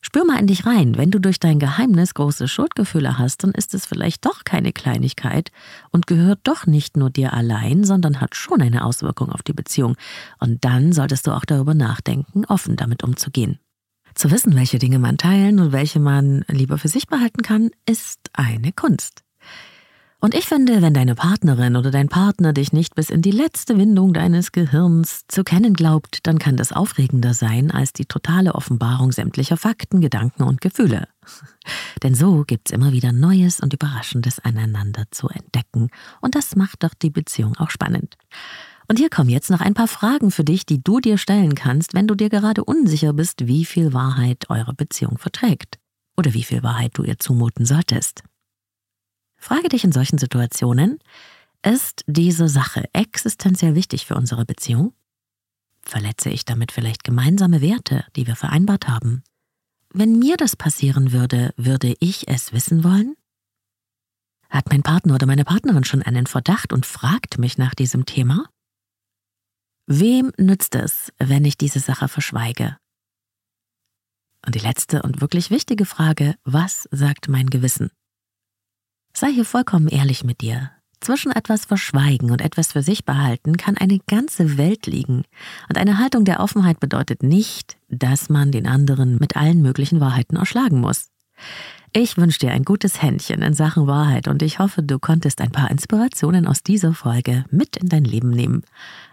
Spür 0.00 0.24
mal 0.24 0.38
in 0.38 0.46
dich 0.46 0.64
rein. 0.64 0.96
Wenn 0.96 1.10
du 1.10 1.18
durch 1.18 1.40
dein 1.40 1.58
Geheimnis 1.58 2.14
große 2.14 2.46
Schuldgefühle 2.46 3.18
hast, 3.18 3.42
dann 3.42 3.50
ist 3.50 3.74
es 3.74 3.84
vielleicht 3.84 4.24
doch 4.24 4.44
keine 4.44 4.72
Kleinigkeit 4.72 5.50
und 5.90 6.06
gehört 6.06 6.40
doch 6.44 6.66
nicht 6.66 6.96
nur 6.96 7.10
dir 7.10 7.32
allein, 7.32 7.82
sondern 7.84 8.20
hat 8.20 8.36
schon 8.36 8.62
eine 8.62 8.84
Auswirkung 8.84 9.30
auf 9.30 9.42
die 9.42 9.52
Beziehung. 9.52 9.96
Und 10.38 10.64
dann 10.64 10.92
solltest 10.92 11.26
du 11.26 11.32
auch 11.32 11.44
darüber 11.44 11.74
nachdenken, 11.74 12.44
offen 12.44 12.76
damit 12.76 13.02
umzugehen. 13.02 13.58
Zu 14.14 14.30
wissen, 14.30 14.54
welche 14.56 14.78
Dinge 14.78 14.98
man 14.98 15.18
teilen 15.18 15.60
und 15.60 15.72
welche 15.72 16.00
man 16.00 16.44
lieber 16.48 16.78
für 16.78 16.88
sich 16.88 17.06
behalten 17.06 17.42
kann, 17.42 17.70
ist 17.86 18.30
eine 18.32 18.72
Kunst. 18.72 19.22
Und 20.20 20.34
ich 20.34 20.46
finde, 20.46 20.82
wenn 20.82 20.94
deine 20.94 21.14
Partnerin 21.14 21.76
oder 21.76 21.92
dein 21.92 22.08
Partner 22.08 22.52
dich 22.52 22.72
nicht 22.72 22.96
bis 22.96 23.08
in 23.08 23.22
die 23.22 23.30
letzte 23.30 23.78
Windung 23.78 24.12
deines 24.12 24.50
Gehirns 24.50 25.22
zu 25.28 25.44
kennen 25.44 25.74
glaubt, 25.74 26.26
dann 26.26 26.40
kann 26.40 26.56
das 26.56 26.72
aufregender 26.72 27.34
sein 27.34 27.70
als 27.70 27.92
die 27.92 28.04
totale 28.04 28.56
Offenbarung 28.56 29.12
sämtlicher 29.12 29.56
Fakten, 29.56 30.00
Gedanken 30.00 30.42
und 30.42 30.60
Gefühle. 30.60 31.06
Denn 32.02 32.16
so 32.16 32.42
gibt's 32.44 32.72
immer 32.72 32.90
wieder 32.90 33.12
Neues 33.12 33.60
und 33.60 33.72
Überraschendes 33.72 34.40
aneinander 34.40 35.04
zu 35.12 35.28
entdecken. 35.28 35.88
Und 36.20 36.34
das 36.34 36.56
macht 36.56 36.82
doch 36.82 36.94
die 36.94 37.10
Beziehung 37.10 37.56
auch 37.56 37.70
spannend. 37.70 38.16
Und 38.88 38.98
hier 38.98 39.10
kommen 39.10 39.30
jetzt 39.30 39.50
noch 39.50 39.60
ein 39.60 39.74
paar 39.74 39.86
Fragen 39.86 40.32
für 40.32 40.44
dich, 40.44 40.66
die 40.66 40.82
du 40.82 40.98
dir 40.98 41.18
stellen 41.18 41.54
kannst, 41.54 41.94
wenn 41.94 42.08
du 42.08 42.16
dir 42.16 42.28
gerade 42.28 42.64
unsicher 42.64 43.12
bist, 43.12 43.46
wie 43.46 43.64
viel 43.64 43.92
Wahrheit 43.92 44.50
eure 44.50 44.74
Beziehung 44.74 45.16
verträgt. 45.18 45.78
Oder 46.16 46.34
wie 46.34 46.42
viel 46.42 46.64
Wahrheit 46.64 46.92
du 46.94 47.04
ihr 47.04 47.20
zumuten 47.20 47.66
solltest. 47.66 48.24
Frage 49.38 49.68
dich 49.68 49.84
in 49.84 49.92
solchen 49.92 50.18
Situationen, 50.18 50.98
ist 51.64 52.04
diese 52.06 52.48
Sache 52.48 52.84
existenziell 52.92 53.74
wichtig 53.74 54.06
für 54.06 54.14
unsere 54.14 54.44
Beziehung? 54.44 54.92
Verletze 55.82 56.28
ich 56.28 56.44
damit 56.44 56.72
vielleicht 56.72 57.04
gemeinsame 57.04 57.60
Werte, 57.60 58.04
die 58.14 58.26
wir 58.26 58.36
vereinbart 58.36 58.88
haben? 58.88 59.22
Wenn 59.90 60.18
mir 60.18 60.36
das 60.36 60.54
passieren 60.54 61.12
würde, 61.12 61.54
würde 61.56 61.94
ich 62.00 62.28
es 62.28 62.52
wissen 62.52 62.84
wollen? 62.84 63.14
Hat 64.50 64.68
mein 64.70 64.82
Partner 64.82 65.14
oder 65.14 65.26
meine 65.26 65.44
Partnerin 65.44 65.84
schon 65.84 66.02
einen 66.02 66.26
Verdacht 66.26 66.72
und 66.72 66.84
fragt 66.84 67.38
mich 67.38 67.58
nach 67.58 67.74
diesem 67.74 68.06
Thema? 68.06 68.46
Wem 69.86 70.32
nützt 70.36 70.74
es, 70.74 71.12
wenn 71.18 71.44
ich 71.44 71.56
diese 71.56 71.80
Sache 71.80 72.08
verschweige? 72.08 72.76
Und 74.44 74.54
die 74.54 74.60
letzte 74.60 75.02
und 75.02 75.20
wirklich 75.20 75.50
wichtige 75.50 75.86
Frage, 75.86 76.36
was 76.44 76.88
sagt 76.90 77.28
mein 77.28 77.48
Gewissen? 77.48 77.90
Sei 79.20 79.32
hier 79.32 79.44
vollkommen 79.44 79.88
ehrlich 79.88 80.22
mit 80.22 80.42
dir. 80.42 80.70
Zwischen 81.00 81.32
etwas 81.32 81.64
verschweigen 81.64 82.30
und 82.30 82.40
etwas 82.40 82.70
für 82.70 82.84
sich 82.84 83.04
behalten 83.04 83.56
kann 83.56 83.76
eine 83.76 83.98
ganze 84.06 84.58
Welt 84.58 84.86
liegen. 84.86 85.24
Und 85.68 85.76
eine 85.76 85.98
Haltung 85.98 86.24
der 86.24 86.38
Offenheit 86.38 86.78
bedeutet 86.78 87.24
nicht, 87.24 87.78
dass 87.88 88.28
man 88.28 88.52
den 88.52 88.68
anderen 88.68 89.16
mit 89.18 89.36
allen 89.36 89.60
möglichen 89.60 89.98
Wahrheiten 89.98 90.36
erschlagen 90.36 90.80
muss. 90.80 91.08
Ich 91.92 92.16
wünsche 92.16 92.38
dir 92.38 92.52
ein 92.52 92.62
gutes 92.62 93.02
Händchen 93.02 93.42
in 93.42 93.54
Sachen 93.54 93.88
Wahrheit 93.88 94.28
und 94.28 94.40
ich 94.40 94.60
hoffe, 94.60 94.84
du 94.84 95.00
konntest 95.00 95.40
ein 95.40 95.50
paar 95.50 95.68
Inspirationen 95.68 96.46
aus 96.46 96.62
dieser 96.62 96.94
Folge 96.94 97.44
mit 97.50 97.76
in 97.76 97.88
dein 97.88 98.04
Leben 98.04 98.30
nehmen. 98.30 98.62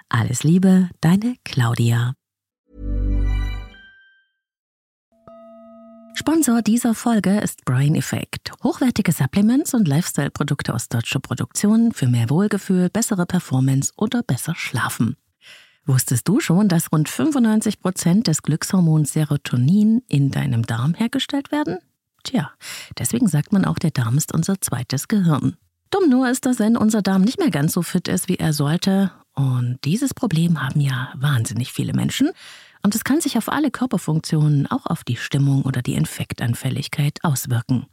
Alles 0.08 0.44
Liebe, 0.44 0.88
deine 1.02 1.34
Claudia. 1.44 2.14
Sponsor 6.18 6.62
dieser 6.62 6.96
Folge 6.96 7.40
ist 7.42 7.66
Brain 7.66 7.94
Effect. 7.94 8.54
Hochwertige 8.64 9.12
Supplements 9.12 9.74
und 9.74 9.86
Lifestyle-Produkte 9.86 10.74
aus 10.74 10.88
deutscher 10.88 11.20
Produktion 11.20 11.92
für 11.92 12.08
mehr 12.08 12.30
Wohlgefühl, 12.30 12.90
bessere 12.90 13.26
Performance 13.26 13.92
oder 13.98 14.24
besser 14.24 14.56
Schlafen. 14.56 15.18
Wusstest 15.86 16.26
du 16.30 16.40
schon, 16.40 16.70
dass 16.70 16.94
rund 16.94 17.10
95 17.10 17.82
Prozent 17.82 18.28
des 18.28 18.44
Glückshormons 18.44 19.12
Serotonin 19.12 20.04
in 20.08 20.32
deinem 20.32 20.66
Darm 20.66 20.94
hergestellt 20.94 21.52
werden? 21.52 21.80
Tja, 22.24 22.50
deswegen 22.98 23.28
sagt 23.28 23.52
man 23.52 23.66
auch, 23.66 23.78
der 23.78 23.92
Darm 23.92 24.18
ist 24.18 24.34
unser 24.34 24.62
zweites 24.62 25.10
Gehirn. 25.10 25.58
Dumm 25.92 26.10
nur 26.10 26.30
ist, 26.30 26.46
dass 26.46 26.60
wenn 26.60 26.78
unser 26.78 27.02
Darm 27.02 27.24
nicht 27.24 27.40
mehr 27.40 27.52
ganz 27.52 27.74
so 27.74 27.82
fit 27.82 28.08
ist, 28.08 28.30
wie 28.30 28.38
er 28.38 28.54
sollte. 28.54 29.12
Und 29.34 29.80
dieses 29.84 30.14
Problem 30.14 30.64
haben 30.64 30.80
ja 30.80 31.10
wahnsinnig 31.16 31.74
viele 31.74 31.94
Menschen. 31.94 32.32
Und 32.86 32.94
es 32.94 33.04
kann 33.04 33.20
sich 33.20 33.36
auf 33.36 33.52
alle 33.52 33.72
Körperfunktionen, 33.72 34.68
auch 34.68 34.86
auf 34.86 35.04
die 35.04 35.16
Stimmung 35.16 35.64
oder 35.64 35.82
die 35.82 35.96
Infektanfälligkeit 35.96 37.18
auswirken. 37.24 37.88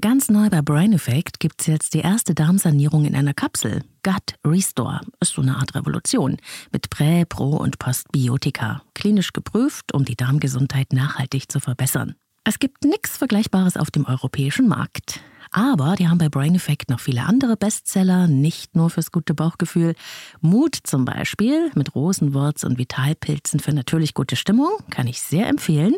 Ganz 0.00 0.30
neu 0.30 0.48
bei 0.48 0.62
Brain 0.62 0.94
Effect 0.94 1.40
gibt 1.40 1.60
es 1.60 1.66
jetzt 1.66 1.92
die 1.92 1.98
erste 1.98 2.34
Darmsanierung 2.34 3.04
in 3.04 3.14
einer 3.14 3.34
Kapsel. 3.34 3.82
Gut 4.02 4.36
Restore 4.42 5.02
ist 5.20 5.34
so 5.34 5.42
eine 5.42 5.56
Art 5.56 5.74
Revolution 5.74 6.38
mit 6.72 6.88
Prä-, 6.88 7.26
Pro- 7.26 7.58
und 7.58 7.78
Postbiotika. 7.78 8.80
Klinisch 8.94 9.34
geprüft, 9.34 9.92
um 9.92 10.06
die 10.06 10.16
Darmgesundheit 10.16 10.94
nachhaltig 10.94 11.52
zu 11.52 11.60
verbessern. 11.60 12.14
Es 12.42 12.58
gibt 12.58 12.84
nichts 12.84 13.18
Vergleichbares 13.18 13.76
auf 13.76 13.90
dem 13.90 14.06
europäischen 14.06 14.68
Markt. 14.68 15.20
Aber 15.50 15.96
die 15.96 16.08
haben 16.08 16.18
bei 16.18 16.28
Brain 16.28 16.54
Effect 16.54 16.90
noch 16.90 17.00
viele 17.00 17.22
andere 17.24 17.56
Bestseller, 17.56 18.28
nicht 18.28 18.76
nur 18.76 18.88
fürs 18.88 19.10
gute 19.10 19.34
Bauchgefühl. 19.34 19.94
Mut 20.40 20.78
zum 20.84 21.04
Beispiel 21.04 21.70
mit 21.74 21.94
Rosenwurz 21.94 22.62
und 22.62 22.78
Vitalpilzen 22.78 23.58
für 23.58 23.72
natürlich 23.72 24.14
gute 24.14 24.36
Stimmung, 24.36 24.70
kann 24.90 25.08
ich 25.08 25.20
sehr 25.20 25.48
empfehlen. 25.48 25.96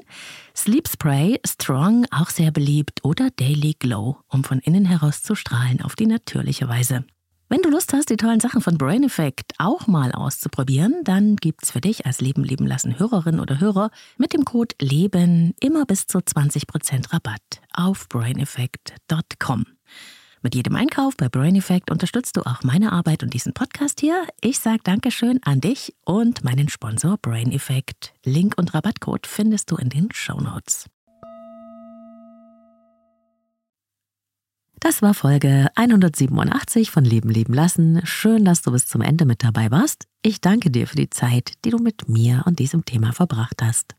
Sleep 0.56 0.88
Spray, 0.88 1.38
Strong, 1.46 2.06
auch 2.10 2.30
sehr 2.30 2.50
beliebt. 2.50 3.04
Oder 3.04 3.30
Daily 3.30 3.74
Glow, 3.78 4.18
um 4.28 4.42
von 4.44 4.58
innen 4.58 4.86
heraus 4.86 5.22
zu 5.22 5.34
strahlen 5.34 5.82
auf 5.82 5.96
die 5.96 6.06
natürliche 6.06 6.68
Weise. 6.68 7.04
Wenn 7.52 7.60
du 7.60 7.68
Lust 7.68 7.92
hast, 7.92 8.08
die 8.08 8.16
tollen 8.16 8.40
Sachen 8.40 8.62
von 8.62 8.78
Brain 8.78 9.04
Effect 9.04 9.52
auch 9.58 9.86
mal 9.86 10.10
auszuprobieren, 10.12 11.04
dann 11.04 11.36
gibt's 11.36 11.70
für 11.70 11.82
dich 11.82 12.06
als 12.06 12.22
Leben 12.22 12.44
leben 12.44 12.66
lassen 12.66 12.98
Hörerin 12.98 13.40
oder 13.40 13.60
Hörer 13.60 13.90
mit 14.16 14.32
dem 14.32 14.46
Code 14.46 14.74
LEBEN 14.80 15.52
immer 15.60 15.84
bis 15.84 16.06
zu 16.06 16.20
20% 16.20 17.12
Rabatt 17.12 17.60
auf 17.74 18.08
braineffect.com. 18.08 19.66
Mit 20.40 20.54
jedem 20.54 20.76
Einkauf 20.76 21.14
bei 21.18 21.28
Brain 21.28 21.54
Effect 21.54 21.90
unterstützt 21.90 22.38
du 22.38 22.40
auch 22.40 22.62
meine 22.62 22.90
Arbeit 22.90 23.22
und 23.22 23.34
diesen 23.34 23.52
Podcast 23.52 24.00
hier. 24.00 24.26
Ich 24.40 24.58
sage 24.58 24.80
Dankeschön 24.82 25.38
an 25.42 25.60
dich 25.60 25.94
und 26.06 26.42
meinen 26.44 26.70
Sponsor 26.70 27.18
Brain 27.18 27.52
Effect. 27.52 28.14
Link 28.24 28.54
und 28.56 28.72
Rabattcode 28.72 29.26
findest 29.26 29.70
du 29.70 29.76
in 29.76 29.90
den 29.90 30.08
Show 30.10 30.40
Notes. 30.40 30.86
Das 34.82 35.00
war 35.00 35.14
Folge 35.14 35.68
187 35.76 36.90
von 36.90 37.04
Leben 37.04 37.30
leben 37.30 37.54
lassen. 37.54 38.00
Schön, 38.02 38.44
dass 38.44 38.62
du 38.62 38.72
bis 38.72 38.88
zum 38.88 39.00
Ende 39.00 39.26
mit 39.26 39.44
dabei 39.44 39.70
warst. 39.70 40.08
Ich 40.22 40.40
danke 40.40 40.72
dir 40.72 40.88
für 40.88 40.96
die 40.96 41.08
Zeit, 41.08 41.52
die 41.64 41.70
du 41.70 41.78
mit 41.78 42.08
mir 42.08 42.42
und 42.46 42.58
diesem 42.58 42.84
Thema 42.84 43.12
verbracht 43.12 43.62
hast. 43.62 43.94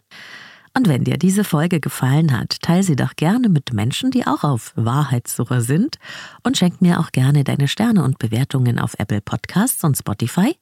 Und 0.77 0.89
wenn 0.89 1.05
dir 1.05 1.15
diese 1.17 1.45
Folge 1.45 1.79
gefallen 1.79 2.37
hat, 2.37 2.61
teile 2.61 2.83
sie 2.83 2.97
doch 2.97 3.15
gerne 3.15 3.47
mit 3.47 3.71
Menschen, 3.71 4.11
die 4.11 4.27
auch 4.27 4.43
auf 4.43 4.73
Wahrheitssuche 4.75 5.61
sind 5.61 5.99
und 6.43 6.57
schenk 6.57 6.81
mir 6.81 6.99
auch 6.99 7.13
gerne 7.13 7.45
deine 7.45 7.69
Sterne 7.69 8.03
und 8.03 8.19
Bewertungen 8.19 8.77
auf 8.77 8.95
Apple 8.99 9.21
Podcasts 9.21 9.85
und 9.85 9.97
Spotify. 9.97 10.57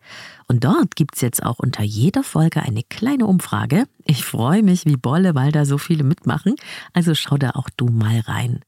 Und 0.48 0.64
dort 0.64 0.96
gibt's 0.96 1.22
jetzt 1.22 1.42
auch 1.42 1.58
unter 1.58 1.82
jeder 1.82 2.22
Folge 2.22 2.62
eine 2.62 2.84
kleine 2.84 3.26
Umfrage. 3.26 3.86
Ich 4.06 4.24
freue 4.24 4.62
mich 4.62 4.86
wie 4.86 4.98
Bolle, 4.98 5.34
weil 5.34 5.52
da 5.52 5.66
so 5.66 5.80
viele 5.80 6.04
mitmachen. 6.04 6.54
Also 6.94 7.16
schau 7.16 7.38
da 7.38 7.52
auch 7.52 7.72
du 7.76 7.88
mal 7.88 8.20
rein. 8.20 8.60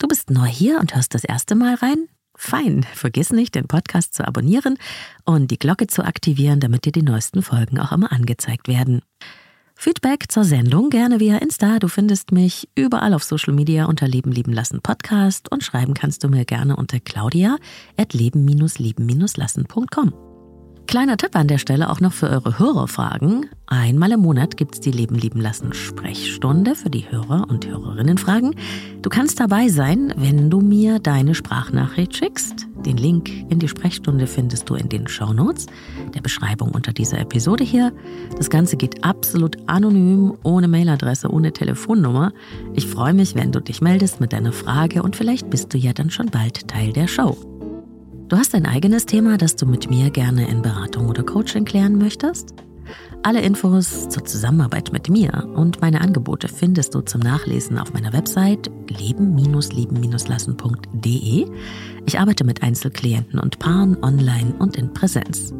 Du 0.00 0.08
bist 0.08 0.30
neu 0.30 0.46
hier 0.46 0.80
und 0.80 0.96
hörst 0.96 1.14
das 1.14 1.24
erste 1.24 1.54
Mal 1.54 1.74
rein? 1.74 2.08
Fein, 2.34 2.86
vergiss 2.94 3.32
nicht, 3.32 3.54
den 3.54 3.68
Podcast 3.68 4.14
zu 4.14 4.26
abonnieren 4.26 4.78
und 5.26 5.50
die 5.50 5.58
Glocke 5.58 5.88
zu 5.88 6.02
aktivieren, 6.02 6.58
damit 6.58 6.86
dir 6.86 6.92
die 6.92 7.02
neuesten 7.02 7.42
Folgen 7.42 7.78
auch 7.78 7.92
immer 7.92 8.10
angezeigt 8.10 8.66
werden. 8.66 9.02
Feedback 9.74 10.32
zur 10.32 10.44
Sendung 10.44 10.88
gerne 10.88 11.20
via 11.20 11.36
Insta. 11.36 11.78
Du 11.78 11.88
findest 11.88 12.32
mich 12.32 12.70
überall 12.74 13.12
auf 13.12 13.24
Social 13.24 13.52
Media 13.52 13.84
unter 13.84 14.08
Leben 14.08 14.32
lieben 14.32 14.54
lassen 14.54 14.80
Podcast 14.80 15.52
und 15.52 15.62
schreiben 15.62 15.92
kannst 15.92 16.24
du 16.24 16.28
mir 16.28 16.46
gerne 16.46 16.76
unter 16.76 16.98
claudia 16.98 17.58
at 17.98 18.14
leben-lieben-lassen.com. 18.14 20.29
Kleiner 20.90 21.16
Tipp 21.16 21.36
an 21.36 21.46
der 21.46 21.58
Stelle 21.58 21.88
auch 21.88 22.00
noch 22.00 22.12
für 22.12 22.28
eure 22.28 22.58
Hörerfragen. 22.58 23.46
Einmal 23.66 24.10
im 24.10 24.22
Monat 24.22 24.56
gibt 24.56 24.74
es 24.74 24.80
die 24.80 24.90
Leben 24.90 25.14
lieben 25.14 25.40
lassen 25.40 25.72
Sprechstunde 25.72 26.74
für 26.74 26.90
die 26.90 27.08
Hörer 27.08 27.46
und 27.48 27.64
Hörerinnenfragen. 27.64 28.56
Du 29.00 29.08
kannst 29.08 29.38
dabei 29.38 29.68
sein, 29.68 30.12
wenn 30.16 30.50
du 30.50 30.60
mir 30.60 30.98
deine 30.98 31.36
Sprachnachricht 31.36 32.16
schickst. 32.16 32.66
Den 32.84 32.96
Link 32.96 33.30
in 33.50 33.60
die 33.60 33.68
Sprechstunde 33.68 34.26
findest 34.26 34.68
du 34.68 34.74
in 34.74 34.88
den 34.88 35.06
Show 35.06 35.32
Notes, 35.32 35.66
der 36.12 36.22
Beschreibung 36.22 36.72
unter 36.72 36.92
dieser 36.92 37.20
Episode 37.20 37.62
hier. 37.62 37.92
Das 38.36 38.50
Ganze 38.50 38.76
geht 38.76 39.04
absolut 39.04 39.58
anonym, 39.68 40.38
ohne 40.42 40.66
Mailadresse, 40.66 41.30
ohne 41.30 41.52
Telefonnummer. 41.52 42.32
Ich 42.74 42.86
freue 42.86 43.14
mich, 43.14 43.36
wenn 43.36 43.52
du 43.52 43.60
dich 43.60 43.80
meldest 43.80 44.20
mit 44.20 44.32
deiner 44.32 44.52
Frage 44.52 45.04
und 45.04 45.14
vielleicht 45.14 45.50
bist 45.50 45.72
du 45.72 45.78
ja 45.78 45.92
dann 45.92 46.10
schon 46.10 46.30
bald 46.30 46.66
Teil 46.66 46.92
der 46.92 47.06
Show. 47.06 47.59
Du 48.30 48.38
hast 48.38 48.54
ein 48.54 48.64
eigenes 48.64 49.04
Thema, 49.06 49.36
das 49.38 49.56
du 49.56 49.66
mit 49.66 49.90
mir 49.90 50.10
gerne 50.10 50.48
in 50.48 50.62
Beratung 50.62 51.08
oder 51.08 51.24
Coaching 51.24 51.64
klären 51.64 51.98
möchtest? 51.98 52.54
Alle 53.24 53.40
Infos 53.40 54.08
zur 54.08 54.24
Zusammenarbeit 54.24 54.92
mit 54.92 55.08
mir 55.08 55.48
und 55.56 55.80
meine 55.80 56.00
Angebote 56.00 56.46
findest 56.46 56.94
du 56.94 57.00
zum 57.00 57.22
Nachlesen 57.22 57.76
auf 57.76 57.92
meiner 57.92 58.12
Website 58.12 58.70
leben-lieben-lassen.de. 58.88 61.46
Ich 62.06 62.20
arbeite 62.20 62.44
mit 62.44 62.62
Einzelklienten 62.62 63.40
und 63.40 63.58
Paaren 63.58 64.00
online 64.00 64.54
und 64.60 64.76
in 64.76 64.94
Präsenz. 64.94 65.52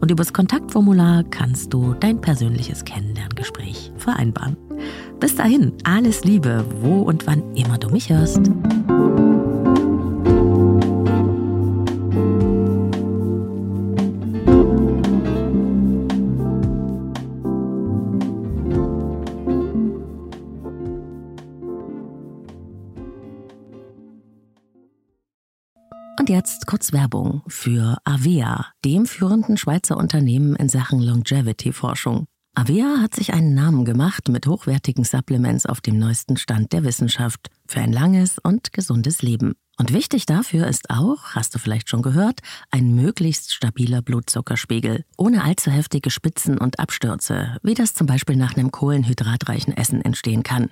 Und 0.00 0.10
übers 0.10 0.32
Kontaktformular 0.32 1.22
kannst 1.30 1.72
du 1.72 1.94
dein 1.94 2.20
persönliches 2.20 2.84
Kennenlerngespräch 2.84 3.92
vereinbaren. 3.98 4.56
Bis 5.20 5.36
dahin, 5.36 5.74
alles 5.84 6.24
Liebe, 6.24 6.64
wo 6.80 7.02
und 7.02 7.28
wann 7.28 7.54
immer 7.54 7.78
du 7.78 7.88
mich 7.88 8.10
hörst. 8.10 8.50
Und 26.18 26.30
jetzt 26.30 26.66
kurz 26.66 26.92
Werbung 26.92 27.42
für 27.46 27.98
Avea, 28.04 28.66
dem 28.84 29.04
führenden 29.04 29.58
Schweizer 29.58 29.98
Unternehmen 29.98 30.56
in 30.56 30.70
Sachen 30.70 31.00
Longevity-Forschung. 31.00 32.26
Avea 32.54 33.02
hat 33.02 33.14
sich 33.14 33.34
einen 33.34 33.52
Namen 33.52 33.84
gemacht 33.84 34.30
mit 34.30 34.46
hochwertigen 34.46 35.04
Supplements 35.04 35.66
auf 35.66 35.82
dem 35.82 35.98
neuesten 35.98 36.38
Stand 36.38 36.72
der 36.72 36.84
Wissenschaft 36.84 37.50
für 37.68 37.80
ein 37.80 37.92
langes 37.92 38.38
und 38.38 38.72
gesundes 38.72 39.20
Leben. 39.20 39.56
Und 39.78 39.92
wichtig 39.92 40.24
dafür 40.24 40.66
ist 40.66 40.88
auch, 40.88 41.34
hast 41.34 41.54
du 41.54 41.58
vielleicht 41.58 41.90
schon 41.90 42.00
gehört, 42.00 42.40
ein 42.70 42.94
möglichst 42.94 43.52
stabiler 43.52 44.00
Blutzuckerspiegel, 44.00 45.04
ohne 45.18 45.44
allzu 45.44 45.70
heftige 45.70 46.10
Spitzen 46.10 46.56
und 46.56 46.78
Abstürze, 46.78 47.58
wie 47.62 47.74
das 47.74 47.92
zum 47.92 48.06
Beispiel 48.06 48.36
nach 48.36 48.56
einem 48.56 48.70
kohlenhydratreichen 48.70 49.76
Essen 49.76 50.00
entstehen 50.00 50.42
kann. 50.42 50.70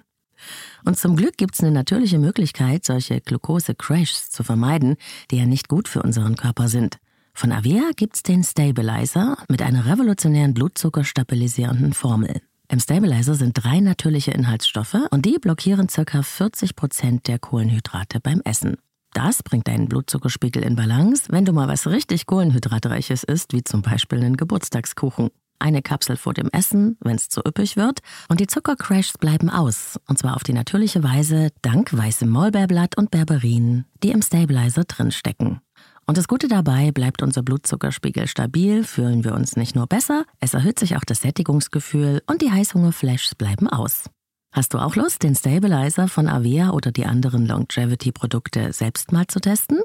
Und 0.85 0.99
zum 0.99 1.17
Glück 1.17 1.37
gibt 1.37 1.55
es 1.55 1.61
eine 1.61 1.71
natürliche 1.71 2.19
Möglichkeit, 2.19 2.85
solche 2.85 3.21
Glucose-Crashs 3.21 4.31
zu 4.31 4.43
vermeiden, 4.43 4.97
die 5.31 5.39
ja 5.39 5.47
nicht 5.47 5.69
gut 5.69 5.89
für 5.89 6.03
unseren 6.03 6.37
Körper 6.37 6.69
sind. 6.69 6.99
Von 7.33 7.51
Avea 7.51 7.91
gibt's 7.97 8.23
den 8.23 8.45
Stabilizer 8.45 9.37
mit 9.49 9.61
einer 9.61 9.87
revolutionären 9.87 10.55
blutzuckerstabilisierenden 10.55 11.93
Formel. 11.93 12.41
Im 12.69 12.81
Stabilizer 12.81 13.35
sind 13.35 13.53
drei 13.55 13.81
natürliche 13.81 14.31
Inhaltsstoffe 14.31 14.97
und 15.11 15.27
die 15.27 15.39
blockieren 15.39 15.89
ca. 15.89 16.23
40 16.23 16.77
Prozent 16.77 17.29
der 17.29 17.39
Kohlenhydrate 17.39 18.21
beim 18.21 18.41
Essen. 18.45 18.77
Das 19.13 19.43
bringt 19.43 19.69
deinen 19.69 19.89
Blutzuckerspiegel 19.89 20.63
in 20.63 20.75
Balance, 20.75 21.25
wenn 21.29 21.45
du 21.45 21.53
mal 21.53 21.69
was 21.69 21.87
richtig 21.87 22.27
Kohlenhydratreiches 22.27 23.23
isst, 23.23 23.53
wie 23.53 23.63
zum 23.63 23.83
Beispiel 23.83 24.19
einen 24.19 24.37
Geburtstagskuchen 24.37 25.31
eine 25.59 25.83
Kapsel 25.83 26.17
vor 26.17 26.35
dem 26.35 26.49
Essen, 26.51 26.97
wenn 27.01 27.17
es 27.17 27.29
zu 27.29 27.40
üppig 27.47 27.77
wird, 27.77 28.01
und 28.29 28.40
die 28.40 28.47
Zuckercrashs 28.47 29.19
bleiben 29.19 29.51
aus, 29.51 29.99
und 30.07 30.19
zwar 30.19 30.37
auf 30.37 30.45
die 30.45 30.53
natürliche 30.53 31.03
Weise 31.03 31.51
dank 31.62 31.97
weißem 31.97 32.29
Maulbeerblatt 32.29 32.97
und 32.97 33.11
Berberin, 33.11 33.85
die 34.03 34.11
im 34.11 34.23
Stabilizer 34.23 34.85
drinstecken. 34.85 35.61
Und 36.07 36.19
das 36.19 36.29
Gute 36.29 36.49
dabei 36.49 36.93
bleibt 36.93 37.23
unser 37.23 37.43
Blutzuckerspiegel 37.43 38.27
stabil, 38.27 38.85
fühlen 38.85 39.25
wir 39.25 39.35
uns 39.35 39.57
nicht 39.57 39.75
nur 39.75 39.87
besser, 39.87 40.25
es 40.40 40.55
erhöht 40.55 40.79
sich 40.79 40.97
auch 40.97 41.05
das 41.05 41.23
Sättigungsgefühl 41.23 42.23
und 42.27 42.43
die 42.43 42.51
Heißhungerflashs 42.51 43.35
bleiben 43.35 43.69
aus. 43.69 44.05
Hast 44.53 44.73
du 44.73 44.79
auch 44.79 44.95
Lust, 44.95 45.25
den 45.25 45.35
Stabilizer 45.35 46.07
von 46.07 46.29
Avea 46.29 46.71
oder 46.71 46.93
die 46.93 47.07
anderen 47.07 47.45
Longevity-Produkte 47.45 48.73
selbst 48.73 49.11
mal 49.11 49.27
zu 49.27 49.40
testen? 49.40 49.81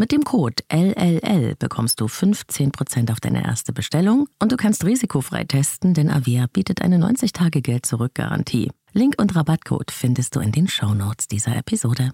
Mit 0.00 0.12
dem 0.12 0.22
Code 0.22 0.62
LLL 0.72 1.56
bekommst 1.58 2.00
du 2.00 2.04
15% 2.04 3.10
auf 3.10 3.18
deine 3.18 3.44
erste 3.44 3.72
Bestellung 3.72 4.28
und 4.40 4.52
du 4.52 4.56
kannst 4.56 4.84
risikofrei 4.84 5.42
testen, 5.42 5.92
denn 5.92 6.08
Avia 6.08 6.46
bietet 6.52 6.82
eine 6.82 6.98
90-Tage-Geld-Zurück-Garantie. 6.98 8.70
Link 8.92 9.16
und 9.18 9.34
Rabattcode 9.34 9.90
findest 9.90 10.36
du 10.36 10.40
in 10.40 10.52
den 10.52 10.68
Shownotes 10.68 11.26
dieser 11.26 11.56
Episode. 11.56 12.12